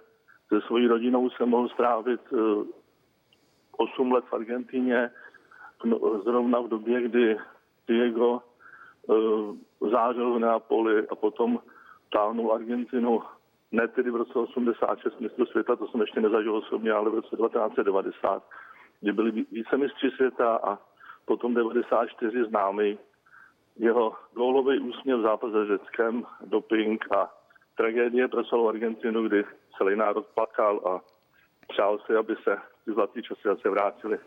se 0.49 0.61
svojí 0.61 0.87
rodinou 0.87 1.31
jsem 1.31 1.49
mohl 1.49 1.69
strávit 1.69 2.33
uh, 2.33 2.67
8 3.77 4.13
let 4.13 4.25
v 4.25 4.33
Argentině, 4.33 5.11
no, 5.85 6.23
zrovna 6.25 6.61
v 6.61 6.69
době, 6.69 7.01
kdy 7.01 7.39
Diego 7.89 8.43
zářil 9.91 10.35
v 10.35 10.39
Neapoli 10.39 11.09
a 11.09 11.15
potom 11.15 11.59
táhnul 12.13 12.53
Argentinu 12.53 13.23
ne 13.73 13.89
tedy 13.89 14.11
v 14.11 14.17
roce 14.17 14.33
86 14.39 15.21
mistru 15.21 15.47
světa, 15.47 15.77
to 15.77 15.89
jsem 15.89 16.01
ještě 16.01 16.21
nezažil 16.21 16.57
osobně, 16.57 16.93
ale 16.93 17.11
v 17.11 17.15
roce 17.15 17.37
1990, 17.37 18.43
kdy 19.01 19.13
byli 19.13 19.31
více 19.31 19.77
mistři 19.77 20.11
světa 20.11 20.61
a 20.63 20.79
potom 21.25 21.55
94 21.55 22.45
známý. 22.45 22.99
Jeho 23.77 24.15
gólový 24.35 24.79
úsměv 24.79 25.19
v 25.19 25.23
zápase 25.23 25.65
s 25.65 25.69
Řeckem, 25.69 26.25
doping 26.45 27.13
a 27.17 27.31
tragédie 27.77 28.29
pro 28.29 28.45
celou 28.45 28.69
Argentinu, 28.69 29.29
kdy 29.29 29.45
celý 29.79 29.97
národ 29.97 30.27
plakal 30.27 30.81
a 30.87 31.01
přál 31.69 31.99
si, 31.99 32.17
aby 32.17 32.37
se 32.37 32.57
ty 32.85 32.93
zlatý 32.93 33.23
časy 33.23 33.41
zase 33.45 33.71
vrátily. 33.71 34.19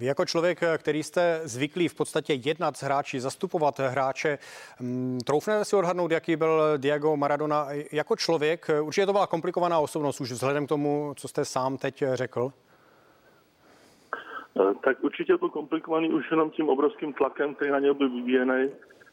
Vy 0.00 0.06
jako 0.06 0.24
člověk, 0.24 0.60
který 0.78 1.02
jste 1.02 1.40
zvyklý 1.44 1.88
v 1.88 1.94
podstatě 1.94 2.32
jednat 2.32 2.76
s 2.76 2.82
hráči, 2.82 3.20
zastupovat 3.20 3.78
hráče, 3.78 4.38
mm, 4.80 5.18
troufnete 5.26 5.64
si 5.64 5.76
odhadnout, 5.76 6.10
jaký 6.10 6.36
byl 6.36 6.62
Diego 6.76 7.16
Maradona 7.16 7.66
jako 7.92 8.16
člověk? 8.16 8.70
Určitě 8.82 9.06
to 9.06 9.12
byla 9.12 9.26
komplikovaná 9.26 9.78
osobnost 9.78 10.20
už 10.20 10.32
vzhledem 10.32 10.66
k 10.66 10.68
tomu, 10.68 11.14
co 11.16 11.28
jste 11.28 11.44
sám 11.44 11.76
teď 11.76 12.04
řekl. 12.12 12.52
Eh, 14.60 14.74
tak 14.84 15.04
určitě 15.04 15.38
to 15.38 15.48
komplikovaný 15.48 16.10
už 16.12 16.30
jenom 16.30 16.50
tím 16.50 16.68
obrovským 16.68 17.12
tlakem, 17.12 17.54
který 17.54 17.70
na 17.70 17.78
něj 17.78 17.94
byl 17.94 18.10
vyvíjený 18.10 18.70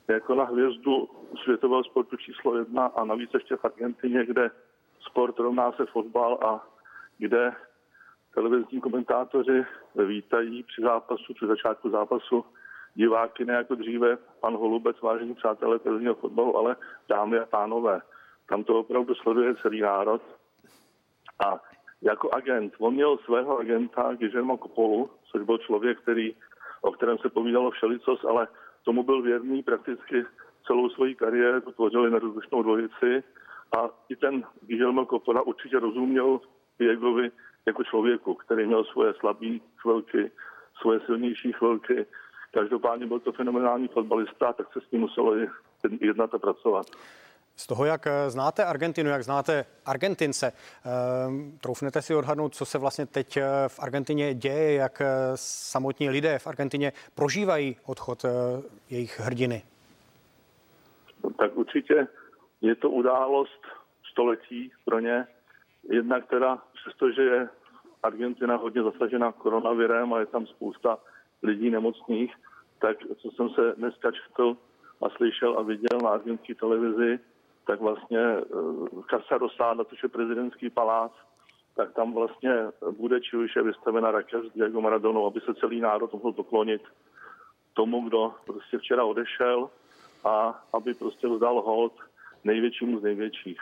jako 0.07 0.35
na 0.35 0.43
hvězdu 0.43 1.09
světového 1.43 1.83
sportu 1.83 2.17
číslo 2.17 2.57
jedna 2.57 2.85
a 2.85 3.05
navíc 3.05 3.29
ještě 3.33 3.55
v 3.55 3.65
Argentině, 3.65 4.25
kde 4.25 4.49
sport 4.99 5.39
rovná 5.39 5.71
se 5.71 5.85
fotbal 5.85 6.39
a 6.45 6.67
kde 7.17 7.51
televizní 8.37 8.81
komentátoři 8.81 9.65
vítají 9.95 10.63
při 10.63 10.81
zápasu, 10.81 11.33
při 11.33 11.47
začátku 11.47 11.89
zápasu 11.89 12.45
diváky 12.93 13.45
ne 13.45 13.53
jako 13.53 13.75
dříve, 13.75 14.17
pan 14.39 14.53
Holubec, 14.57 15.01
vážení 15.01 15.35
přátelé 15.35 15.79
televizního 15.79 16.15
fotbalu, 16.15 16.57
ale 16.57 16.75
dámy 17.09 17.39
a 17.39 17.45
pánové. 17.45 18.01
Tam 18.49 18.63
to 18.63 18.79
opravdu 18.79 19.15
sleduje 19.15 19.55
celý 19.55 19.81
národ. 19.81 20.21
A 21.45 21.61
jako 22.01 22.29
agent, 22.33 22.73
on 22.79 22.93
měl 22.93 23.17
svého 23.17 23.59
agenta 23.59 24.13
Guillermo 24.13 24.57
Copolu, 24.57 25.09
což 25.31 25.41
byl 25.41 25.57
člověk, 25.57 26.01
který, 26.01 26.35
o 26.81 26.91
kterém 26.91 27.17
se 27.17 27.29
povídalo 27.29 27.71
všelicos, 27.71 28.23
ale 28.23 28.47
tomu 28.83 29.03
byl 29.03 29.21
věrný 29.21 29.63
prakticky 29.63 30.25
celou 30.67 30.89
svoji 30.89 31.15
kariéru, 31.15 31.71
tvořili 31.71 32.11
nerozlučnou 32.11 32.63
dvojici 32.63 33.23
a 33.77 33.89
i 34.09 34.15
ten 34.15 34.43
Guillermo 34.61 35.05
Coppola 35.05 35.41
určitě 35.41 35.79
rozuměl 35.79 36.39
Diegovi 36.79 37.31
jako 37.67 37.83
člověku, 37.83 38.33
který 38.33 38.65
měl 38.65 38.83
svoje 38.83 39.13
slabé 39.13 39.59
chvilky, 39.77 40.31
svoje 40.81 40.99
silnější 41.05 41.51
chvilky. 41.51 42.05
Každopádně 42.53 43.05
byl 43.07 43.19
to 43.19 43.31
fenomenální 43.31 43.87
fotbalista, 43.87 44.53
tak 44.53 44.73
se 44.73 44.79
s 44.81 44.91
ním 44.91 45.01
muselo 45.01 45.35
jednat 46.01 46.33
a 46.33 46.39
pracovat. 46.39 46.87
Z 47.55 47.67
toho, 47.67 47.85
jak 47.85 48.07
eh, 48.07 48.29
znáte 48.29 48.65
Argentinu, 48.65 49.09
jak 49.09 49.23
znáte 49.23 49.65
Argentince, 49.85 50.51
ehm, 50.51 51.57
troufnete 51.61 52.01
si 52.01 52.15
odhadnout, 52.15 52.55
co 52.55 52.65
se 52.65 52.77
vlastně 52.77 53.05
teď 53.05 53.37
eh, 53.37 53.43
v 53.67 53.79
Argentině 53.79 54.33
děje, 54.33 54.73
jak 54.73 55.01
eh, 55.01 55.07
samotní 55.35 56.09
lidé 56.09 56.39
v 56.39 56.47
Argentině 56.47 56.91
prožívají 57.15 57.75
odchod 57.85 58.25
jejich 58.89 59.19
hrdiny? 59.19 59.63
Tak 61.37 61.57
určitě 61.57 62.07
je 62.61 62.75
to 62.75 62.89
událost 62.89 63.61
století 64.11 64.71
pro 64.85 64.99
ně. 64.99 65.27
Jednak 65.89 66.27
teda, 66.27 66.63
přestože 66.73 67.21
je 67.21 67.49
Argentina 68.03 68.55
hodně 68.55 68.83
zasažena 68.83 69.31
koronavirem 69.31 70.13
a 70.13 70.19
je 70.19 70.25
tam 70.25 70.47
spousta 70.47 70.97
lidí 71.43 71.69
nemocných, 71.69 72.35
tak 72.79 72.97
co 73.21 73.31
jsem 73.31 73.49
se 73.49 73.73
dneska 73.77 74.11
četl 74.11 74.57
a 75.01 75.09
slyšel 75.09 75.59
a 75.59 75.61
viděl 75.61 75.99
na 76.03 76.09
argentinské 76.09 76.55
televizi, 76.55 77.19
tak 77.67 77.81
vlastně 77.81 78.37
uh, 78.37 78.87
Casa 79.09 79.37
Rosada, 79.37 79.83
což 79.83 80.03
je 80.03 80.09
prezidentský 80.09 80.69
palác, 80.69 81.11
tak 81.75 81.93
tam 81.93 82.13
vlastně 82.13 82.53
bude 82.97 83.21
či 83.21 83.37
už 83.37 83.55
je 83.55 83.63
vystavena 83.63 84.11
rakev 84.11 84.45
s 84.45 84.53
Diego 84.53 84.81
Maradonou, 84.81 85.25
aby 85.27 85.39
se 85.39 85.53
celý 85.53 85.81
národ 85.81 86.13
mohl 86.13 86.33
poklonit 86.33 86.81
tomu, 87.73 88.01
kdo 88.01 88.33
prostě 88.45 88.77
včera 88.77 89.05
odešel 89.05 89.69
a 90.25 90.63
aby 90.73 90.93
prostě 90.93 91.27
dodal 91.27 91.61
hold 91.61 91.93
největšímu 92.43 92.99
z 92.99 93.03
největších. 93.03 93.61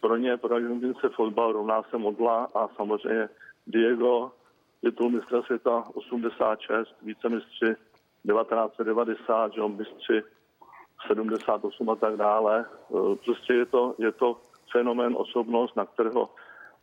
Pro 0.00 0.16
ně, 0.16 0.36
pro 0.36 0.54
Argentince 0.54 1.08
fotbal 1.08 1.52
rovná 1.52 1.82
se 1.82 1.98
modla 1.98 2.48
a 2.54 2.68
samozřejmě 2.68 3.28
Diego, 3.70 4.32
titul 4.80 5.10
mistra 5.10 5.42
světa 5.42 5.84
86, 5.94 6.96
více 7.02 7.28
mistři 7.28 7.74
1990, 8.26 9.52
že 9.52 9.60
mistři 9.62 10.22
78 11.06 11.90
a 11.90 11.96
tak 11.96 12.16
dále. 12.16 12.64
Eh, 12.64 13.16
prostě 13.24 13.52
je 13.52 13.66
to, 13.66 13.94
je 13.98 14.12
to 14.12 14.40
fenomén, 14.72 15.14
osobnost, 15.16 15.76
na 15.76 15.86
kterého 15.86 16.28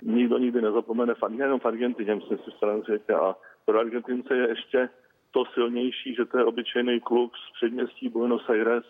nikdo 0.01 0.37
nikdy 0.37 0.61
nezapomene, 0.61 1.13
nejenom 1.29 1.59
v 1.59 1.65
Argentině, 1.65 2.15
myslím 2.15 2.37
si, 2.37 2.51
že 2.87 3.13
a 3.13 3.35
pro 3.65 3.79
Argentince 3.79 4.35
je 4.35 4.49
ještě 4.49 4.89
to 5.31 5.43
silnější, 5.53 6.15
že 6.15 6.25
to 6.25 6.37
je 6.37 6.45
obyčejný 6.45 6.99
kluk 6.99 7.31
z 7.35 7.53
předměstí 7.53 8.09
Buenos 8.09 8.49
Aires. 8.49 8.85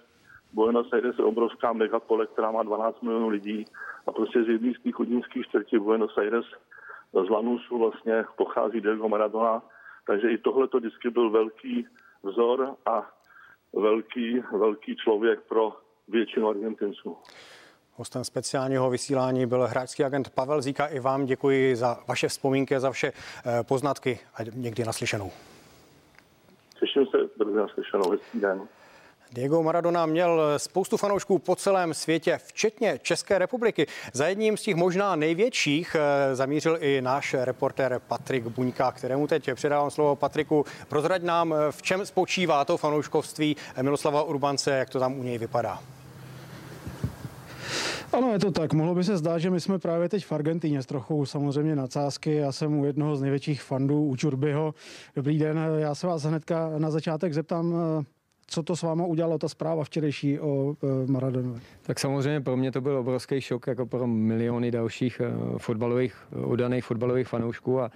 Buenos 0.54 0.94
Aires 0.94 1.18
je 1.18 1.24
obrovská 1.24 1.74
megapole, 1.74 2.28
která 2.28 2.52
má 2.52 2.64
12 2.64 3.02
milionů 3.02 3.30
lidí 3.30 3.66
a 4.08 4.12
prostě 4.12 4.44
z 4.44 4.48
jedných 4.48 4.78
z 4.78 4.82
těch 4.82 4.96
chudinských 4.96 5.48
čtvrtí 5.48 5.80
Buenos 5.80 6.18
Aires 6.18 6.46
z 7.14 7.30
Lanusu 7.30 7.80
vlastně 7.80 8.26
pochází 8.38 8.82
Diego 8.82 9.10
Maradona, 9.10 9.62
takže 10.08 10.30
i 10.30 10.38
tohle 10.38 10.68
to 10.68 10.78
vždycky 10.78 11.10
byl 11.10 11.30
velký 11.30 11.88
vzor 12.24 12.76
a 12.86 13.12
velký, 13.74 14.44
velký 14.52 14.96
člověk 14.96 15.40
pro 15.42 15.78
většinu 16.08 16.50
Argentinců. 16.50 17.18
Hostem 17.96 18.24
speciálního 18.24 18.90
vysílání 18.90 19.46
byl 19.46 19.68
hráčský 19.68 20.04
agent 20.04 20.30
Pavel 20.30 20.62
Zíka. 20.62 20.86
I 20.86 21.00
vám 21.00 21.26
děkuji 21.26 21.76
za 21.76 21.98
vaše 22.08 22.28
vzpomínky, 22.28 22.80
za 22.80 22.88
vaše 22.88 23.08
eh, 23.08 23.64
poznatky 23.64 24.20
a 24.36 24.38
někdy 24.56 24.84
naslyšenou. 24.84 25.32
Těším 26.80 27.06
se 27.06 27.18
brzy 27.38 27.58
naslyšenou. 27.58 28.10
Hezký 28.10 28.40
den. 28.40 28.68
Diego 29.32 29.64
Maradona 29.64 30.06
měl 30.06 30.42
spoustu 30.58 30.98
fanoušků 30.98 31.40
po 31.40 31.56
celém 31.56 31.94
světě, 31.94 32.40
včetně 32.46 33.00
České 33.04 33.38
republiky. 33.38 33.88
Za 34.14 34.28
jedním 34.28 34.58
z 34.58 34.62
těch 34.62 34.76
možná 34.76 35.16
největších 35.16 35.96
eh, 35.96 36.36
zamířil 36.36 36.78
i 36.82 37.02
náš 37.02 37.36
reportér 37.40 38.02
Patrik 38.08 38.48
Buňka, 38.48 38.92
kterému 38.92 39.28
teď 39.28 39.50
předávám 39.54 39.92
slovo. 39.92 40.16
Patriku, 40.16 40.66
prozrať 40.88 41.24
nám, 41.24 41.54
eh, 41.54 41.72
v 41.72 41.82
čem 41.82 42.06
spočívá 42.06 42.66
to 42.66 42.78
fanouškovství 42.78 43.56
Miloslava 43.82 44.24
Urbance, 44.24 44.72
jak 44.72 44.90
to 44.90 45.00
tam 45.00 45.20
u 45.20 45.24
něj 45.24 45.38
vypadá. 45.38 45.80
Ano, 48.14 48.34
je 48.34 48.40
to 48.40 48.52
tak. 48.52 48.74
Mohlo 48.74 48.96
by 48.96 49.04
se 49.04 49.18
zdát, 49.18 49.40
že 49.40 49.50
my 49.50 49.62
jsme 49.62 49.80
právě 49.80 50.10
teď 50.10 50.26
v 50.26 50.32
Argentině 50.32 50.84
s 50.84 50.86
trochu 50.86 51.26
samozřejmě 51.26 51.76
nadsázky. 51.76 52.36
Já 52.36 52.52
jsem 52.52 52.80
u 52.80 52.86
jednoho 52.86 53.16
z 53.16 53.22
největších 53.22 53.62
fandů, 53.62 54.06
u 54.06 54.16
Čurbyho. 54.16 54.74
Dobrý 55.16 55.40
den, 55.40 55.60
já 55.78 55.96
se 55.96 56.08
vás 56.08 56.24
hnedka 56.24 56.70
na 56.78 56.92
začátek 56.92 57.34
zeptám, 57.34 57.76
eh, 58.02 58.17
co 58.50 58.64
to 58.64 58.76
s 58.76 58.82
váma 58.82 59.06
udělalo, 59.06 59.38
ta 59.38 59.48
zpráva 59.48 59.84
včerejší 59.84 60.40
o 60.40 60.76
e, 60.84 61.12
Maradonovi? 61.12 61.60
Tak 61.82 62.00
samozřejmě 62.00 62.42
pro 62.42 62.58
mě 62.58 62.72
to 62.72 62.82
byl 62.82 62.98
obrovský 62.98 63.42
šok, 63.42 63.68
jako 63.68 63.86
pro 63.86 64.08
miliony 64.08 64.72
dalších 64.72 65.22
e, 65.22 65.32
fotbalových, 65.58 66.16
udaných 66.46 66.86
fotbalových 66.86 67.28
fanoušků 67.28 67.82
a 67.82 67.86
e, 67.86 67.92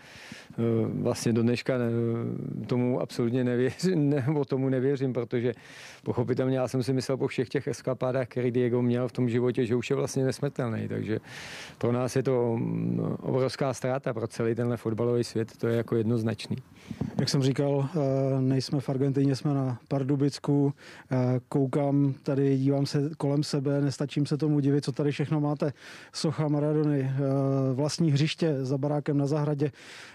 vlastně 1.02 1.34
do 1.34 1.42
dneška 1.42 1.74
tomu 2.68 3.02
absolutně 3.02 3.44
nevěřím, 3.44 4.10
nebo 4.26 4.46
tomu 4.46 4.70
nevěřím, 4.70 5.14
protože 5.14 5.54
pochopitelně 6.04 6.58
já 6.58 6.68
jsem 6.68 6.84
si 6.84 6.94
myslel 6.94 7.18
po 7.18 7.28
všech 7.28 7.50
těch 7.50 7.68
eskapádách, 7.68 8.28
který 8.28 8.52
Diego 8.52 8.82
měl 8.82 9.08
v 9.08 9.12
tom 9.12 9.30
životě, 9.30 9.66
že 9.66 9.76
už 9.76 9.90
je 9.90 9.96
vlastně 9.96 10.26
nesmrtelný, 10.26 10.88
takže 10.88 11.20
pro 11.78 11.92
nás 11.92 12.16
je 12.16 12.24
to 12.24 12.56
mm, 12.58 13.18
obrovská 13.22 13.74
ztráta 13.74 14.14
pro 14.14 14.28
celý 14.28 14.56
tenhle 14.56 14.78
fotbalový 14.78 15.24
svět, 15.24 15.58
to 15.58 15.68
je 15.68 15.78
jako 15.78 15.96
jednoznačný. 15.96 16.58
Jak 17.20 17.30
jsem 17.30 17.44
říkal, 17.44 17.90
nejsme 18.40 18.80
v 18.80 18.90
Argentině, 18.90 19.36
jsme 19.36 19.54
na 19.54 19.80
Pardubic 19.88 20.41
Česku. 20.42 20.74
Koukám 21.50 22.14
tady, 22.24 22.58
dívám 22.58 22.86
se 22.86 23.10
kolem 23.18 23.44
sebe, 23.44 23.82
nestačím 23.82 24.26
se 24.26 24.38
tomu 24.38 24.60
divit, 24.60 24.86
co 24.86 24.92
tady 24.92 25.12
všechno 25.12 25.40
máte. 25.40 25.74
Socha 26.14 26.48
Maradony, 26.48 27.00
eh, 27.00 27.74
vlastní 27.74 28.12
hřiště 28.12 28.66
za 28.66 28.78
barákem 28.78 29.18
na 29.18 29.28
zahradě. 29.28 29.72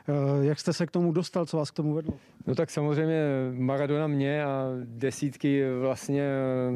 Eh, 0.09 0.13
jak 0.47 0.61
jste 0.61 0.73
se 0.73 0.87
k 0.87 0.91
tomu 0.91 1.13
dostal, 1.13 1.47
co 1.47 1.57
vás 1.57 1.71
k 1.71 1.75
tomu 1.75 1.95
vedlo? 1.95 2.15
No 2.47 2.55
tak 2.55 2.71
samozřejmě 2.71 3.23
Maradona 3.53 4.07
mě 4.07 4.45
a 4.45 4.67
desítky 4.85 5.65
vlastně 5.81 6.31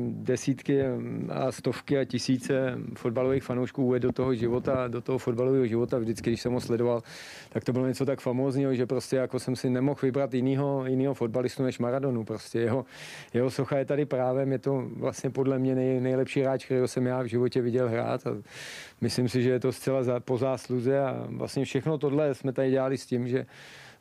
desítky 0.08 0.82
a 1.28 1.52
stovky 1.52 1.98
a 1.98 2.04
tisíce 2.04 2.78
fotbalových 2.96 3.42
fanoušků 3.42 3.84
uvedl 3.84 4.08
do 4.08 4.12
toho 4.12 4.34
života, 4.34 4.88
do 4.88 5.00
toho 5.00 5.18
fotbalového 5.18 5.66
života. 5.66 5.98
Vždycky, 5.98 6.30
když 6.30 6.40
jsem 6.40 6.52
ho 6.52 6.60
sledoval, 6.60 7.02
tak 7.48 7.64
to 7.64 7.72
bylo 7.72 7.86
něco 7.86 8.06
tak 8.06 8.20
famózního, 8.20 8.74
že 8.74 8.86
prostě 8.86 9.16
jako 9.16 9.38
jsem 9.38 9.56
si 9.56 9.70
nemohl 9.70 10.00
vybrat 10.02 10.34
jinýho, 10.34 10.86
jinýho 10.86 11.14
fotbalistu 11.14 11.62
než 11.62 11.78
Maradonu. 11.78 12.24
Prostě 12.24 12.58
jeho, 12.60 12.84
jeho 13.34 13.39
socha 13.48 13.78
je 13.78 13.84
tady 13.84 14.04
právem, 14.04 14.52
je 14.52 14.58
to 14.58 14.84
vlastně 14.96 15.30
podle 15.30 15.58
mě 15.58 15.74
nej, 15.74 16.00
nejlepší 16.00 16.40
hráč, 16.40 16.64
kterého 16.64 16.88
jsem 16.88 17.06
já 17.06 17.22
v 17.22 17.26
životě 17.26 17.62
viděl 17.62 17.88
hrát 17.88 18.26
a 18.26 18.30
myslím 19.00 19.28
si, 19.28 19.42
že 19.42 19.50
je 19.50 19.60
to 19.60 19.72
zcela 19.72 20.02
za, 20.02 20.20
po 20.20 20.38
zásluze 20.38 21.00
a 21.00 21.26
vlastně 21.28 21.64
všechno 21.64 21.98
tohle 21.98 22.34
jsme 22.34 22.52
tady 22.52 22.70
dělali 22.70 22.98
s 22.98 23.06
tím, 23.06 23.28
že, 23.28 23.46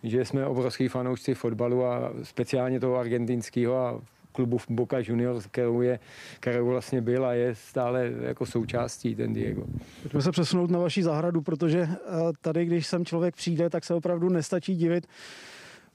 že 0.03 0.25
jsme 0.25 0.45
obrovský 0.45 0.87
fanoušci 0.87 1.33
fotbalu 1.33 1.85
a 1.85 2.13
speciálně 2.23 2.79
toho 2.79 2.95
argentinského 2.95 3.77
a 3.77 4.01
klubu 4.31 4.57
Boca 4.69 4.97
Juniors, 4.99 5.45
kterou, 5.45 5.81
je, 5.81 5.99
kterou 6.39 6.65
vlastně 6.67 7.01
byl 7.01 7.25
a 7.25 7.33
je 7.33 7.55
stále 7.55 8.11
jako 8.21 8.45
součástí 8.45 9.15
ten 9.15 9.33
Diego. 9.33 9.63
Pojďme 10.01 10.21
se 10.21 10.31
přesunout 10.31 10.71
na 10.71 10.79
vaši 10.79 11.03
zahradu, 11.03 11.41
protože 11.41 11.79
eh, 11.79 11.97
tady, 12.41 12.65
když 12.65 12.87
sem 12.87 13.05
člověk 13.05 13.35
přijde, 13.35 13.69
tak 13.69 13.85
se 13.85 13.93
opravdu 13.93 14.29
nestačí 14.29 14.75
divit 14.75 15.07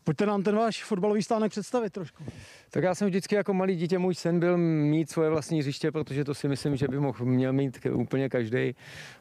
Pojďte 0.04 0.26
nám 0.26 0.42
ten 0.42 0.56
váš 0.56 0.84
fotbalový 0.84 1.22
stánek 1.22 1.50
představit 1.50 1.92
trošku. 1.92 2.24
Tak 2.70 2.84
já 2.84 2.94
jsem 2.94 3.08
vždycky 3.08 3.34
jako 3.34 3.54
malý 3.54 3.76
dítě, 3.76 3.98
můj 3.98 4.14
sen 4.14 4.40
byl 4.40 4.58
mít 4.58 5.10
svoje 5.10 5.30
vlastní 5.30 5.60
hřiště, 5.60 5.92
protože 5.92 6.24
to 6.24 6.34
si 6.34 6.48
myslím, 6.48 6.76
že 6.76 6.88
by 6.88 7.00
mohl 7.00 7.24
měl 7.24 7.52
mít 7.52 7.86
úplně 7.92 8.28
každý. 8.28 8.74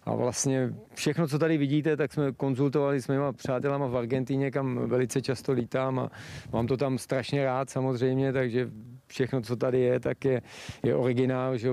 A 0.03 0.15
vlastně 0.15 0.73
všechno, 0.93 1.27
co 1.27 1.39
tady 1.39 1.57
vidíte, 1.57 1.97
tak 1.97 2.13
jsme 2.13 2.31
konzultovali 2.31 3.01
s 3.01 3.07
mýma 3.07 3.33
přátelama 3.33 3.87
v 3.87 3.97
Argentíně, 3.97 4.51
kam 4.51 4.89
velice 4.89 5.21
často 5.21 5.51
lítám 5.51 5.99
a 5.99 6.09
mám 6.53 6.67
to 6.67 6.77
tam 6.77 6.97
strašně 6.97 7.45
rád 7.45 7.69
samozřejmě, 7.69 8.33
takže 8.33 8.69
všechno, 9.07 9.41
co 9.41 9.55
tady 9.55 9.79
je, 9.79 9.99
tak 9.99 10.25
je, 10.25 10.41
je 10.83 10.95
originál, 10.95 11.57
že 11.57 11.69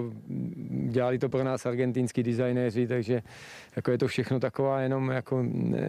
dělali 0.89 1.19
to 1.19 1.29
pro 1.29 1.45
nás 1.45 1.67
argentinský 1.67 2.23
designéři, 2.23 2.87
takže 2.87 3.23
jako 3.77 3.91
je 3.91 3.99
to 3.99 4.07
všechno 4.07 4.41
taková 4.41 4.81
jenom, 4.81 5.11
jako 5.11 5.45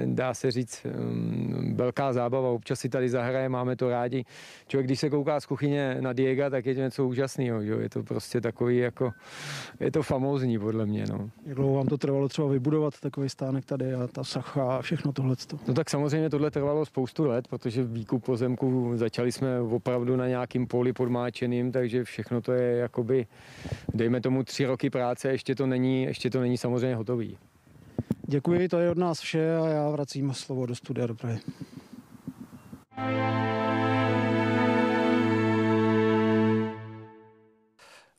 dá 0.06 0.34
se 0.34 0.52
říct, 0.52 0.86
um, 0.86 1.76
velká 1.76 2.14
zábava. 2.14 2.50
Občas 2.50 2.80
si 2.80 2.90
tady 2.90 3.10
zahraje, 3.10 3.50
máme 3.50 3.76
to 3.76 3.90
rádi. 3.90 4.26
Člověk, 4.68 4.88
když 4.88 5.00
se 5.00 5.10
kouká 5.10 5.40
z 5.40 5.46
kuchyně 5.46 5.98
na 6.00 6.14
Diega, 6.14 6.50
tak 6.50 6.66
je 6.66 6.76
to 6.76 6.82
něco 6.82 7.08
úžasného, 7.08 7.62
je 7.62 7.90
to 7.90 8.04
prostě 8.04 8.42
takový 8.42 8.78
jako, 8.78 9.12
je 9.80 9.92
to 9.92 10.04
famózní 10.04 10.60
podle 10.60 10.86
mě. 10.86 11.06
No. 11.10 11.30
Jak 11.46 11.56
dlouho 11.56 11.76
vám 11.76 11.88
to 11.88 11.98
trvalo 11.98 12.28
třeba 12.28 12.48
vybudovat 12.48 13.00
takový 13.00 13.30
stánek 13.30 13.66
tady 13.66 13.94
a 13.94 14.08
ta 14.08 14.24
sacha 14.24 14.78
a 14.78 14.82
všechno 14.82 15.12
tohle? 15.12 15.36
No 15.68 15.74
tak 15.74 15.90
samozřejmě 15.90 16.30
tohle 16.30 16.52
trvalo 16.52 16.86
spoustu 16.86 17.26
let, 17.26 17.48
protože 17.48 17.84
výkup 17.84 18.26
pozemku 18.26 18.92
začali 18.96 19.32
jsme 19.32 19.62
opravdu 19.62 20.16
na 20.16 20.28
nějakým 20.28 20.68
poli 20.68 20.94
podmáčeným, 20.94 21.72
takže 21.72 22.04
všechno 22.04 22.42
to 22.42 22.52
je 22.52 22.78
jakoby, 22.78 23.28
dejme 23.94 24.22
tomu 24.22 24.44
tři 24.44 24.66
roky 24.66 24.90
práce, 24.90 25.32
ještě 25.32 25.56
to 25.56 25.68
není, 25.68 26.04
ještě 26.04 26.30
to 26.30 26.42
není 26.42 26.58
samozřejmě 26.58 26.96
hotový. 26.96 27.38
Děkuji, 28.32 28.70
to 28.70 28.80
je 28.80 28.92
od 28.92 28.98
nás 28.98 29.20
vše 29.20 29.58
a 29.58 29.68
já 29.68 29.90
vracím 29.90 30.34
slovo 30.34 30.66
do 30.66 30.76
studia 30.76 31.08
do 31.08 31.16
Prahy. 31.16 31.40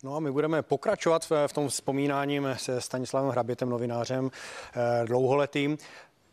No 0.02 0.16
a 0.16 0.20
my 0.20 0.32
budeme 0.32 0.62
pokračovat 0.62 1.32
v 1.46 1.52
tom 1.52 1.68
vzpomínáním 1.68 2.48
se 2.56 2.80
Stanislavem 2.80 3.30
Hrabětem, 3.30 3.68
novinářem 3.68 4.30
eh, 4.74 5.06
dlouholetým. 5.06 5.78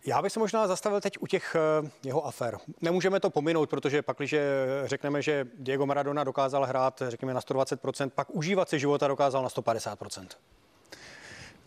Já 0.06 0.22
bych 0.22 0.32
se 0.32 0.40
možná 0.40 0.68
zastavil 0.68 1.02
teď 1.02 1.18
u 1.20 1.28
těch 1.28 1.56
eh, 1.56 1.90
jeho 2.04 2.26
afér. 2.26 2.58
Nemůžeme 2.82 3.20
to 3.20 3.30
pominout, 3.30 3.70
protože 3.70 4.02
pak, 4.02 4.18
když 4.18 4.36
řekneme, 4.84 5.22
že 5.22 5.48
Diego 5.60 5.86
Maradona 5.86 6.24
dokázal 6.24 6.66
hrát, 6.66 7.02
řekněme, 7.08 7.34
na 7.34 7.40
120%, 7.40 8.10
pak 8.10 8.28
užívat 8.30 8.70
si 8.70 8.80
života 8.80 9.08
dokázal 9.08 9.44
na 9.44 9.50
150%. 9.50 10.28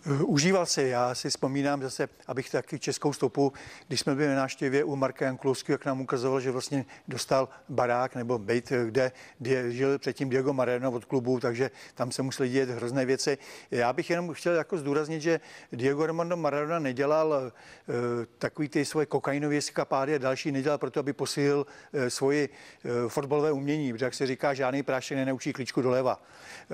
Eh, 0.06 0.22
užíval 0.22 0.66
si. 0.66 0.82
Já 0.82 1.14
si 1.14 1.30
vzpomínám 1.30 1.82
zase, 1.82 2.08
abych 2.26 2.50
taky 2.50 2.78
českou 2.78 3.12
stopu, 3.12 3.52
když 3.88 4.00
jsme 4.00 4.14
byli 4.14 4.28
na 4.28 4.34
návštěvě 4.34 4.84
u 4.84 4.96
Marka 4.96 5.24
Jankulovského, 5.24 5.74
jak 5.74 5.86
nám 5.86 6.00
ukazoval, 6.00 6.40
že 6.40 6.50
vlastně 6.50 6.84
dostal 7.08 7.48
barák 7.68 8.14
nebo 8.14 8.38
byt, 8.38 8.72
kde, 8.86 9.12
kde 9.38 9.72
žil 9.72 9.98
předtím 9.98 10.28
Diego 10.28 10.52
Mareno 10.52 10.92
od 10.92 11.04
klubu, 11.04 11.40
takže 11.40 11.70
tam 11.94 12.12
se 12.12 12.22
museli 12.22 12.48
dělat 12.48 12.68
hrozné 12.68 13.04
věci. 13.04 13.38
Já 13.70 13.92
bych 13.92 14.10
jenom 14.10 14.34
chtěl 14.34 14.54
jako 14.54 14.78
zdůraznit, 14.78 15.22
že 15.22 15.40
Diego 15.72 16.02
Armando 16.02 16.36
Maradona 16.36 16.78
nedělal 16.78 17.28
uh, 17.28 17.94
takový 18.38 18.68
ty 18.68 18.84
svoje 18.84 19.06
kokainové 19.06 19.60
skapády 19.60 20.14
a 20.14 20.18
další 20.18 20.52
nedělal 20.52 20.78
proto, 20.78 21.00
aby 21.00 21.12
posílil 21.12 21.66
uh, 21.92 22.06
svoji 22.06 22.48
uh, 22.48 23.08
fotbalové 23.08 23.52
umění, 23.52 23.92
protože 23.92 24.04
jak 24.04 24.14
se 24.14 24.26
říká, 24.26 24.54
žádný 24.54 24.82
prášek 24.82 25.16
nenaučí 25.16 25.52
klíčku 25.52 25.82
doleva. 25.82 26.22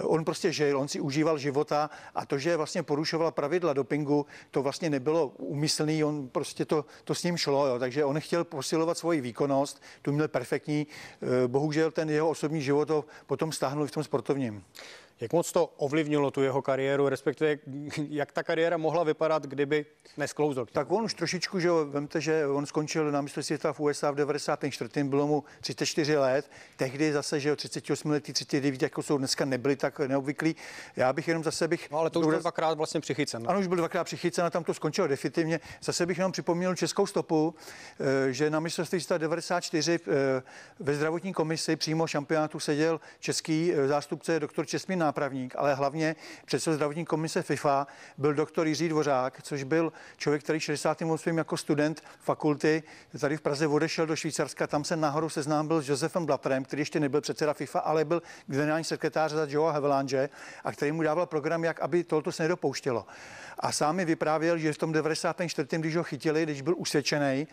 On 0.02 0.24
prostě 0.24 0.52
žil, 0.52 0.78
on 0.78 0.88
si 0.88 1.00
užíval 1.00 1.38
života 1.38 1.90
a 2.14 2.26
to, 2.26 2.38
že 2.38 2.56
vlastně 2.56 2.82
porušoval 2.82 3.17
porušoval 3.18 3.32
pravidla 3.32 3.72
dopingu, 3.72 4.26
to 4.50 4.62
vlastně 4.62 4.90
nebylo 4.90 5.32
úmyslný, 5.38 6.04
on 6.04 6.28
prostě 6.28 6.64
to, 6.64 6.84
to 7.04 7.14
s 7.14 7.22
ním 7.22 7.36
šlo, 7.36 7.66
jo. 7.66 7.78
takže 7.78 8.04
on 8.04 8.20
chtěl 8.20 8.44
posilovat 8.44 8.98
svoji 8.98 9.20
výkonnost, 9.20 9.82
tu 10.02 10.12
měl 10.12 10.28
perfektní, 10.28 10.86
eh, 10.86 11.48
bohužel 11.48 11.90
ten 11.90 12.10
jeho 12.10 12.28
osobní 12.28 12.62
život 12.62 12.88
to 12.88 13.04
potom 13.26 13.52
stáhnul 13.52 13.86
v 13.86 13.90
tom 13.90 14.04
sportovním. 14.04 14.62
Jak 15.20 15.32
moc 15.32 15.52
to 15.52 15.66
ovlivnilo 15.66 16.30
tu 16.30 16.42
jeho 16.42 16.62
kariéru, 16.62 17.08
respektive 17.08 17.58
jak 18.08 18.32
ta 18.32 18.42
kariéra 18.42 18.76
mohla 18.76 19.04
vypadat, 19.04 19.46
kdyby 19.46 19.86
nesklouzl? 20.16 20.66
Tak 20.72 20.90
on 20.90 21.04
už 21.04 21.14
trošičku, 21.14 21.60
že 21.60 21.70
vemte, 21.84 22.20
že 22.20 22.46
on 22.46 22.66
skončil 22.66 23.10
na 23.10 23.20
mistrovství 23.20 23.48
světa 23.56 23.72
v 23.72 23.80
USA 23.80 24.10
v 24.10 24.14
94. 24.14 25.04
bylo 25.04 25.26
mu 25.26 25.44
34 25.60 26.16
let, 26.16 26.50
tehdy 26.76 27.12
zase, 27.12 27.40
že 27.40 27.56
38 27.56 28.10
letý, 28.10 28.32
39, 28.32 28.82
jako 28.82 29.02
jsou 29.02 29.18
dneska 29.18 29.44
nebyli 29.44 29.76
tak 29.76 29.98
neobvyklí. 29.98 30.56
Já 30.96 31.12
bych 31.12 31.28
jenom 31.28 31.44
zase 31.44 31.68
bych... 31.68 31.90
No, 31.90 31.98
ale 31.98 32.10
to 32.10 32.20
už 32.20 32.26
byl 32.26 32.40
dvakrát 32.40 32.78
vlastně 32.78 33.00
přichycen. 33.00 33.42
Ano, 33.46 33.60
už 33.60 33.66
byl 33.66 33.76
dvakrát 33.76 34.04
přichycen 34.04 34.44
a 34.44 34.50
tam 34.50 34.64
to 34.64 34.74
skončilo 34.74 35.06
definitivně. 35.06 35.60
Zase 35.82 36.06
bych 36.06 36.18
jenom 36.18 36.32
připomněl 36.32 36.74
českou 36.74 37.06
stopu, 37.06 37.54
eh, 38.00 38.32
že 38.32 38.50
na 38.50 38.60
mistrovství 38.60 39.00
světa 39.00 39.18
94 39.18 40.00
eh, 40.06 40.42
ve 40.80 40.94
zdravotní 40.94 41.32
komisi 41.32 41.76
přímo 41.76 42.06
šampionátu 42.06 42.60
seděl 42.60 43.00
český 43.20 43.72
eh, 43.72 43.88
zástupce 43.88 44.40
doktor 44.40 44.66
Česmín 44.66 44.98
Nápravník, 45.08 45.54
ale 45.56 45.74
hlavně 45.74 46.16
předseda 46.44 46.76
zdravotní 46.76 47.04
komise 47.04 47.42
FIFA 47.42 47.86
byl 48.18 48.34
doktor 48.34 48.66
Jiří 48.66 48.88
Dvořák, 48.88 49.42
což 49.42 49.62
byl 49.62 49.92
člověk, 50.16 50.42
který 50.42 50.60
68. 50.60 51.38
jako 51.38 51.56
student 51.56 52.02
fakulty 52.20 52.82
tady 53.20 53.36
v 53.36 53.40
Praze 53.40 53.66
odešel 53.66 54.06
do 54.06 54.16
Švýcarska, 54.16 54.66
tam 54.66 54.84
se 54.84 54.96
nahoru 54.96 55.28
seznámil 55.28 55.82
s 55.82 55.88
Josefem 55.88 56.26
Blatterem, 56.26 56.64
který 56.64 56.80
ještě 56.80 57.00
nebyl 57.00 57.20
předseda 57.20 57.52
FIFA, 57.54 57.78
ale 57.78 58.04
byl 58.04 58.22
generální 58.46 58.84
sekretář 58.84 59.32
za 59.32 59.46
Joe 59.48 59.72
Havelange 59.72 60.28
a 60.64 60.72
který 60.72 60.92
mu 60.92 61.02
dával 61.02 61.26
program, 61.26 61.64
jak 61.64 61.80
aby 61.80 62.04
tohoto 62.04 62.32
se 62.32 62.42
nedopouštělo. 62.42 63.06
A 63.58 63.72
sám 63.72 63.96
mi 63.96 64.04
vyprávěl, 64.04 64.58
že 64.58 64.72
v 64.72 64.78
tom 64.78 64.92
94. 64.92 65.68
když 65.78 65.96
ho 65.96 66.02
chytili, 66.02 66.42
když 66.42 66.62
byl 66.62 66.74
usvědčený, 66.76 67.48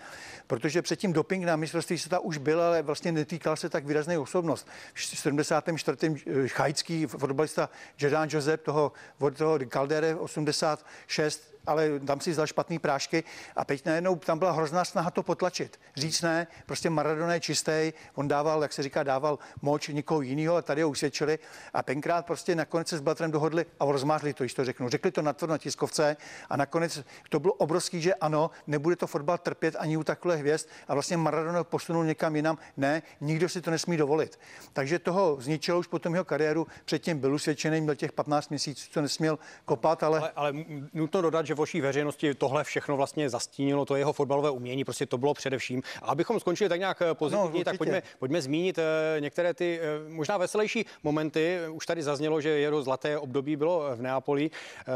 protože 0.48 0.82
předtím 0.82 1.14
doping 1.14 1.46
na 1.46 1.56
mistrovství 1.56 1.98
světa 1.98 2.20
už 2.20 2.38
byl, 2.38 2.62
ale 2.62 2.82
vlastně 2.82 3.12
netýkal 3.12 3.56
se 3.56 3.70
tak 3.70 3.86
výrazný 3.86 4.18
osobnost. 4.18 4.68
V 4.94 5.06
74. 5.06 5.98
Eh, 6.28 6.48
chajský 6.48 7.08
fotbalista 7.48 7.70
Jordan 7.98 8.30
Josep, 8.32 8.64
toho, 8.64 8.92
od 9.20 9.38
toho 9.38 9.60
Caldere 9.70 10.16
86, 10.16 11.55
ale 11.68 12.00
tam 12.00 12.20
si 12.20 12.34
zdal 12.34 12.48
špatný 12.48 12.80
prášky 12.80 13.24
a 13.56 13.66
teď 13.66 13.86
najednou 13.86 14.16
tam 14.16 14.40
byla 14.40 14.52
hrozná 14.52 14.86
snaha 14.86 15.12
to 15.12 15.24
potlačit. 15.24 15.80
Říct 15.96 16.22
ne, 16.22 16.48
prostě 16.66 16.90
Maradona 16.90 17.34
je 17.34 17.40
čistý, 17.40 17.94
on 18.16 18.28
dával, 18.28 18.62
jak 18.62 18.74
se 18.74 18.84
říká, 18.84 19.04
dával 19.04 19.40
moč 19.62 19.88
někoho 19.88 20.22
jiného, 20.22 20.56
a 20.56 20.62
tady 20.62 20.82
ho 20.82 20.90
usvědčili 20.90 21.40
a 21.74 21.84
tenkrát 21.84 22.26
prostě 22.26 22.56
nakonec 22.56 22.88
se 22.88 22.98
s 22.98 23.02
Blatrem 23.02 23.32
dohodli 23.32 23.66
a 23.80 23.86
rozmářli 23.86 24.34
to, 24.34 24.44
když 24.44 24.54
to 24.54 24.66
řeknu. 24.66 24.90
Řekli 24.90 25.12
to 25.12 25.22
na 25.22 25.34
to 25.34 25.48
na 25.48 25.58
tiskovce 25.58 26.18
a 26.50 26.58
nakonec 26.58 27.04
to 27.30 27.40
bylo 27.40 27.54
obrovský, 27.54 28.02
že 28.02 28.14
ano, 28.14 28.52
nebude 28.68 28.96
to 28.96 29.08
fotbal 29.08 29.38
trpět 29.38 29.76
ani 29.80 29.98
u 29.98 30.04
takhle 30.04 30.36
hvězd 30.36 30.68
a 30.88 30.94
vlastně 30.94 31.18
Maradona 31.18 31.64
posunul 31.64 32.06
někam 32.06 32.36
jinam. 32.36 32.58
Ne, 32.78 33.02
nikdo 33.22 33.50
si 33.50 33.62
to 33.62 33.72
nesmí 33.72 33.98
dovolit. 33.98 34.40
Takže 34.74 35.00
toho 35.00 35.38
zničilo 35.40 35.80
už 35.80 35.88
potom 35.88 36.14
jeho 36.14 36.26
kariéru, 36.26 36.68
předtím 36.86 37.20
byl 37.20 37.34
usvědčený, 37.34 37.82
měl 37.82 37.96
těch 37.96 38.12
15 38.12 38.50
měsíců, 38.50 38.88
co 38.92 39.02
nesměl 39.02 39.40
kopat, 39.66 40.04
ale... 40.04 40.20
ale... 40.20 40.32
Ale 40.36 40.54
nutno 40.94 41.22
dodat, 41.22 41.46
že 41.46 41.55
v 41.56 41.60
oší 41.60 41.82
veřejnosti 41.82 42.34
tohle 42.34 42.64
všechno 42.64 42.98
vlastně 42.98 43.30
zastínilo, 43.30 43.86
to 43.86 43.96
jeho 43.96 44.14
fotbalové 44.14 44.50
umění, 44.50 44.84
prostě 44.84 45.06
to 45.06 45.18
bylo 45.18 45.34
především. 45.34 45.82
A 46.02 46.06
abychom 46.06 46.40
skončili 46.40 46.70
tak 46.70 46.80
nějak 46.80 47.02
eh, 47.02 47.14
pozitivně, 47.14 47.60
no, 47.60 47.64
tak 47.64 47.78
pojďme, 47.78 48.04
pojďme 48.20 48.42
zmínit 48.42 48.78
eh, 48.78 49.22
některé 49.22 49.54
ty 49.54 49.80
eh, 49.82 50.10
možná 50.10 50.38
veselější 50.38 50.86
momenty. 51.04 51.60
Už 51.72 51.86
tady 51.86 52.04
zaznělo, 52.04 52.42
že 52.42 52.50
jeho 52.50 52.82
zlaté 52.82 53.18
období 53.18 53.56
bylo 53.56 53.84
v 53.96 54.02
Neapoli. 54.02 54.52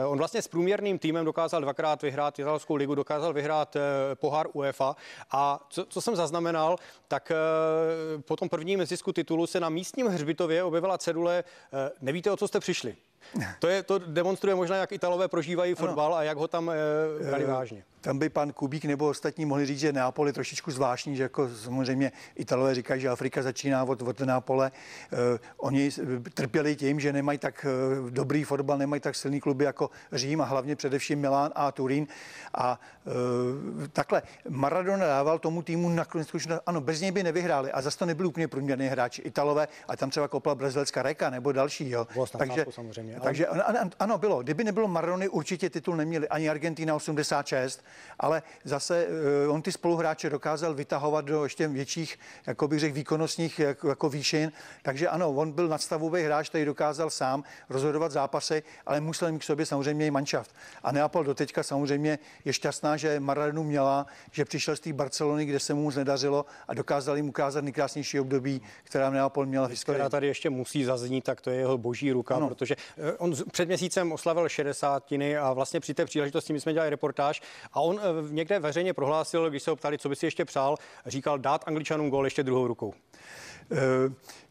On 0.07 0.17
vlastně 0.17 0.41
s 0.41 0.47
průměrným 0.47 0.99
týmem 0.99 1.25
dokázal 1.25 1.61
dvakrát 1.61 2.01
vyhrát 2.01 2.39
italskou 2.39 2.75
ligu, 2.75 2.95
dokázal 2.95 3.33
vyhrát 3.33 3.77
pohár 4.13 4.47
UEFA 4.53 4.95
a 5.31 5.59
co, 5.69 5.85
co 5.85 6.01
jsem 6.01 6.15
zaznamenal, 6.15 6.77
tak 7.07 7.31
po 8.25 8.35
tom 8.35 8.49
prvním 8.49 8.85
zisku 8.85 9.13
titulu 9.13 9.47
se 9.47 9.59
na 9.59 9.69
místním 9.69 10.07
hřbitově 10.07 10.63
objevila 10.63 10.97
cedule 10.97 11.43
Nevíte, 12.01 12.31
o 12.31 12.37
co 12.37 12.47
jste 12.47 12.59
přišli? 12.59 12.95
To, 13.59 13.67
je, 13.67 13.83
to 13.83 13.99
demonstruje 13.99 14.55
možná, 14.55 14.75
jak 14.75 14.91
Italové 14.91 15.27
prožívají 15.27 15.75
fotbal 15.75 16.15
a 16.15 16.23
jak 16.23 16.37
ho 16.37 16.47
tam 16.47 16.69
e, 16.69 16.75
brali 17.29 17.45
vážně. 17.45 17.83
Tam 18.01 18.19
by 18.19 18.29
pan 18.29 18.53
Kubík 18.53 18.85
nebo 18.85 19.07
ostatní 19.07 19.45
mohli 19.45 19.65
říct, 19.65 19.79
že 19.79 19.93
Neapol 19.93 20.27
je 20.27 20.33
trošičku 20.33 20.71
zvláštní, 20.71 21.15
že 21.15 21.23
jako 21.23 21.49
samozřejmě 21.49 22.11
Italové 22.35 22.75
říkají, 22.75 23.01
že 23.01 23.09
Afrika 23.09 23.41
začíná 23.41 23.83
od, 23.83 24.01
od 24.01 24.19
Neapole. 24.19 24.71
E, 24.71 25.39
oni 25.57 25.91
trpěli 26.33 26.75
tím, 26.75 26.99
že 26.99 27.13
nemají 27.13 27.39
tak 27.39 27.65
e, 27.65 28.11
dobrý 28.11 28.43
fotbal, 28.43 28.77
nemají 28.77 28.99
tak 28.99 29.15
silný 29.15 29.39
kluby 29.39 29.65
jako 29.65 29.89
Řím 30.11 30.41
a 30.41 30.45
hlavně 30.45 30.75
především 30.75 31.19
Milán 31.19 31.51
a 31.55 31.71
Turín. 31.71 32.07
A 32.53 32.79
e, 33.85 33.87
takhle 33.87 34.21
Maradona 34.49 35.05
dával 35.05 35.39
tomu 35.39 35.61
týmu 35.61 35.89
nakonec, 35.89 36.29
ano, 36.65 36.81
bez 36.81 37.01
něj 37.01 37.11
by 37.11 37.23
nevyhráli 37.23 37.71
a 37.71 37.81
zase 37.81 37.97
to 37.97 38.05
nebyl 38.05 38.27
úplně 38.27 38.47
průměrný 38.47 38.87
hráč 38.87 39.19
Italové 39.23 39.67
a 39.87 39.97
tam 39.97 40.09
třeba 40.09 40.27
kopla 40.27 40.55
brazilská 40.55 41.01
Reka 41.01 41.29
nebo 41.29 41.51
další. 41.51 41.89
Jo. 41.89 42.07
Takže, 42.37 42.65
samozřejmě. 42.69 43.19
takže 43.23 43.47
ano, 43.47 43.89
ano, 43.99 44.17
bylo. 44.17 44.43
Kdyby 44.43 44.63
nebylo 44.63 44.87
Maradony, 44.87 45.29
určitě 45.29 45.69
titul 45.69 45.95
neměli 45.95 46.27
ani 46.27 46.49
Argentina 46.49 46.95
86, 46.95 47.83
ale 48.19 48.43
zase 48.63 49.07
eh, 49.07 49.47
on 49.47 49.61
ty 49.61 49.71
spoluhráče 49.71 50.29
dokázal 50.29 50.73
vytahovat 50.73 51.25
do 51.25 51.43
ještě 51.43 51.67
větších, 51.67 52.19
jako 52.47 52.67
bych 52.67 52.79
řekl, 52.79 52.95
výkonnostních 52.95 53.59
jako, 53.59 53.89
jako 53.89 54.09
výšin. 54.09 54.51
Takže 54.81 55.07
ano, 55.07 55.31
on 55.31 55.51
byl 55.51 55.67
nadstavový 55.67 56.23
hráč, 56.23 56.49
který 56.49 56.65
dokázal 56.65 57.09
sám 57.09 57.43
rozhodovat 57.69 58.11
zápasy, 58.11 58.63
ale 58.85 59.01
musel 59.01 59.31
mít 59.31 59.39
k 59.39 59.43
sobě 59.43 59.65
samozřejmě 59.65 60.07
i 60.07 60.11
manšaft. 60.11 60.55
A 60.83 60.91
Neapol 60.91 61.23
doteďka 61.23 61.63
samozřejmě 61.63 62.19
je 62.45 62.53
šťastná, 62.53 62.97
že 62.97 63.19
Maradonu 63.19 63.63
měla, 63.63 64.05
že 64.31 64.45
přišel 64.45 64.75
z 64.75 64.79
té 64.79 64.93
Barcelony, 64.93 65.45
kde 65.45 65.59
se 65.59 65.73
mu 65.73 65.83
moc 65.83 65.95
nedařilo 65.95 66.45
a 66.67 66.73
dokázal 66.73 67.17
jim 67.17 67.29
ukázat 67.29 67.63
nejkrásnější 67.63 68.19
období, 68.19 68.61
která 68.83 69.09
Neapol 69.09 69.45
měla 69.45 69.67
v 69.67 69.69
historii. 69.69 69.95
Která 69.95 70.09
tady 70.09 70.27
ještě 70.27 70.49
musí 70.49 70.83
zaznít, 70.83 71.23
tak 71.23 71.41
to 71.41 71.49
je 71.49 71.57
jeho 71.57 71.77
boží 71.77 72.11
ruka, 72.11 72.35
ano. 72.35 72.47
protože 72.47 72.75
eh, 72.97 73.13
on 73.17 73.33
před 73.51 73.65
měsícem 73.65 74.11
oslavil 74.11 74.49
60 74.49 75.03
a 75.41 75.53
vlastně 75.53 75.79
při 75.79 75.93
té 75.93 76.05
příležitosti 76.05 76.53
my 76.53 76.59
jsme 76.59 76.73
dělali 76.73 76.89
reportáž 76.89 77.41
a 77.73 77.78
a 77.79 77.81
on 77.81 77.99
eh, 77.99 78.33
někde 78.33 78.59
veřejně 78.59 78.93
prohlásil, 78.93 79.49
když 79.49 79.63
se 79.63 79.69
ho 79.69 79.75
ptali, 79.75 79.97
co 79.97 80.09
by 80.09 80.15
si 80.15 80.25
ještě 80.25 80.45
přál, 80.45 80.75
říkal 81.05 81.39
dát 81.39 81.63
angličanům 81.67 82.09
gól 82.09 82.25
ještě 82.25 82.43
druhou 82.43 82.67
rukou. 82.67 82.93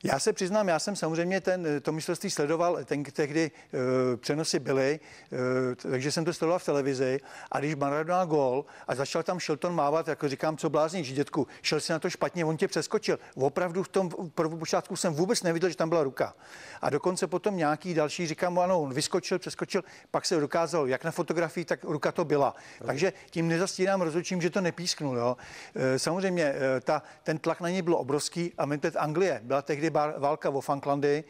Já 0.04 0.18
se 0.18 0.32
přiznám, 0.32 0.68
já 0.68 0.78
jsem 0.78 0.96
samozřejmě 0.96 1.40
ten, 1.40 1.66
eh, 1.66 1.80
to 1.80 1.92
mistrovství 1.92 2.30
sledoval, 2.30 2.78
ten, 2.84 3.04
tehdy 3.04 3.50
uh, 3.50 3.80
přenosy 4.16 4.58
byly, 4.58 5.00
uh, 5.32 5.38
takže 5.90 6.12
jsem 6.12 6.24
to 6.24 6.32
sledoval 6.32 6.58
v 6.58 6.64
televizi 6.64 7.20
a 7.52 7.58
když 7.58 7.74
Maradona 7.74 8.24
gol 8.24 8.64
a 8.88 8.94
začal 8.94 9.22
tam 9.22 9.40
Shelton 9.40 9.74
mávat, 9.74 10.08
jako 10.08 10.28
říkám, 10.28 10.56
co 10.56 10.70
blázníš, 10.70 11.12
dětku, 11.12 11.46
šel 11.62 11.80
si 11.80 11.92
na 11.92 11.98
to 11.98 12.10
špatně, 12.10 12.44
on 12.44 12.56
tě 12.56 12.68
přeskočil. 12.68 13.18
Opravdu 13.34 13.82
v 13.82 13.88
tom 13.88 14.10
počátku 14.58 14.96
jsem 14.96 15.14
vůbec 15.14 15.42
neviděl, 15.42 15.68
že 15.68 15.76
tam 15.76 15.88
byla 15.88 16.02
ruka. 16.02 16.34
A 16.82 16.90
dokonce 16.90 17.26
potom 17.26 17.56
nějaký 17.56 17.94
další, 17.94 18.26
říkám 18.26 18.54
mu, 18.54 18.60
ano, 18.60 18.82
on 18.82 18.94
vyskočil, 18.94 19.38
přeskočil, 19.38 19.84
pak 20.10 20.26
se 20.26 20.40
dokázal, 20.40 20.88
jak 20.88 21.04
na 21.04 21.10
fotografii, 21.10 21.64
tak 21.64 21.84
ruka 21.84 22.12
to 22.12 22.24
byla. 22.24 22.54
Takže 22.86 23.12
tím 23.30 23.48
nezastírám 23.48 24.00
rozhodčím, 24.00 24.42
že 24.42 24.50
to 24.50 24.60
nepísknul. 24.60 25.16
Jo. 25.16 25.36
Samozřejmě 25.96 26.54
ta, 26.80 27.02
ten 27.22 27.38
tlak 27.38 27.60
na 27.60 27.68
něj 27.68 27.82
byl 27.82 27.94
obrovský 27.94 28.52
a 28.58 28.66
my 28.66 28.80
Anglie. 28.96 29.40
Byla 29.42 29.62
tehdy 29.62 29.87
válka 29.90 30.50
o 30.50 30.60
Falklandy, 30.60 31.24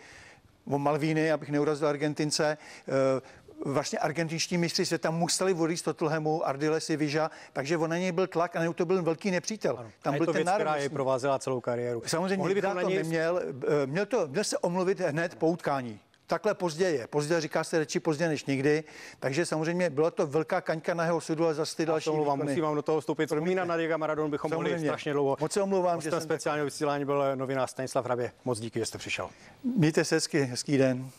o 0.67 0.79
Malvíny, 0.79 1.33
abych 1.33 1.51
neurazil 1.51 1.89
Argentince. 1.89 2.59
Eh, 2.89 3.21
vlastně 3.65 3.99
argentinští 3.99 4.59
mistři 4.59 4.87
světa 4.87 5.11
museli 5.11 5.55
vodit 5.55 5.83
Tottenhamu, 5.83 6.47
Ardile 6.47 6.81
Sivija, 6.81 7.31
takže 7.53 7.77
on 7.77 7.91
na 7.91 7.99
něj 7.99 8.13
byl 8.13 8.27
tlak 8.27 8.57
a 8.57 8.73
to 8.73 8.87
byl 8.87 9.03
velký 9.03 9.31
nepřítel. 9.31 9.77
Ano. 9.79 9.91
Tam 10.03 10.17
byl 10.17 10.27
ten 10.27 10.35
věc, 10.35 10.49
která 10.55 10.77
je 10.77 10.89
provázela 10.89 11.39
celou 11.39 11.61
kariéru. 11.61 12.03
Samozřejmě 12.07 12.37
Mohli 12.37 12.55
by 12.55 12.63
to 12.63 12.81
něj... 12.89 12.97
neměl, 12.97 13.43
eh, 13.43 13.87
měl, 13.87 14.07
to, 14.07 14.29
měl 14.29 14.45
se 14.45 14.59
omluvit 14.59 15.01
hned 15.01 15.35
po 15.35 15.49
utkání 15.49 16.01
takhle 16.29 16.55
pozdě 16.55 16.85
je. 16.85 17.07
Pozdě 17.07 17.41
říká 17.41 17.65
se 17.65 17.79
reči 17.79 18.01
pozdě 18.01 18.29
než 18.29 18.45
nikdy, 18.45 18.85
takže 19.21 19.47
samozřejmě 19.47 19.91
byla 19.91 20.11
to 20.11 20.27
velká 20.27 20.61
kaňka 20.61 20.95
na 20.95 21.05
jeho 21.05 21.21
sudu, 21.21 21.45
ale 21.45 21.55
zase 21.55 21.77
ty 21.77 21.87
další. 21.87 22.11
Omlouvám, 22.11 22.39
musím 22.39 22.63
vám 22.63 22.75
do 22.75 22.83
toho 22.83 23.01
vstoupit. 23.01 23.27
Vzpomínat 23.27 23.65
na 23.65 23.77
Diego 23.77 23.99
Maradonu 23.99 24.29
bychom 24.29 24.51
samozřejmě. 24.51 24.75
mohli 24.75 24.89
strašně 24.89 25.13
dlouho. 25.13 25.37
Moc 25.41 25.53
se 25.53 25.63
omlouvám, 25.63 26.01
že 26.01 26.11
speciální 26.21 26.65
vysílání 26.65 27.05
byl 27.05 27.37
novinář 27.37 27.71
Stanislav 27.71 28.05
Hrabě. 28.05 28.33
Moc 28.45 28.61
díky, 28.61 28.79
že 28.79 28.87
jste 28.87 28.99
přišel. 28.99 29.31
Mějte 29.77 30.05
se 30.05 30.15
hezky, 30.15 30.43
hezký 30.43 30.79
den. 30.79 31.11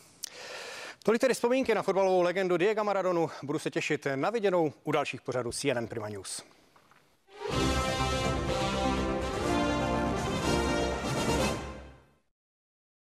Tolik 1.03 1.21
tedy 1.21 1.33
vzpomínky 1.33 1.75
na 1.75 1.81
fotbalovou 1.81 2.21
legendu 2.21 2.57
Diego 2.57 2.83
Maradonu. 2.83 3.29
Budu 3.43 3.59
se 3.59 3.71
těšit 3.71 4.07
na 4.15 4.29
viděnou 4.29 4.73
u 4.83 4.91
dalších 4.91 5.21
pořadů 5.21 5.51
CNN 5.51 5.87
Prima 5.87 6.09
News. 6.09 6.43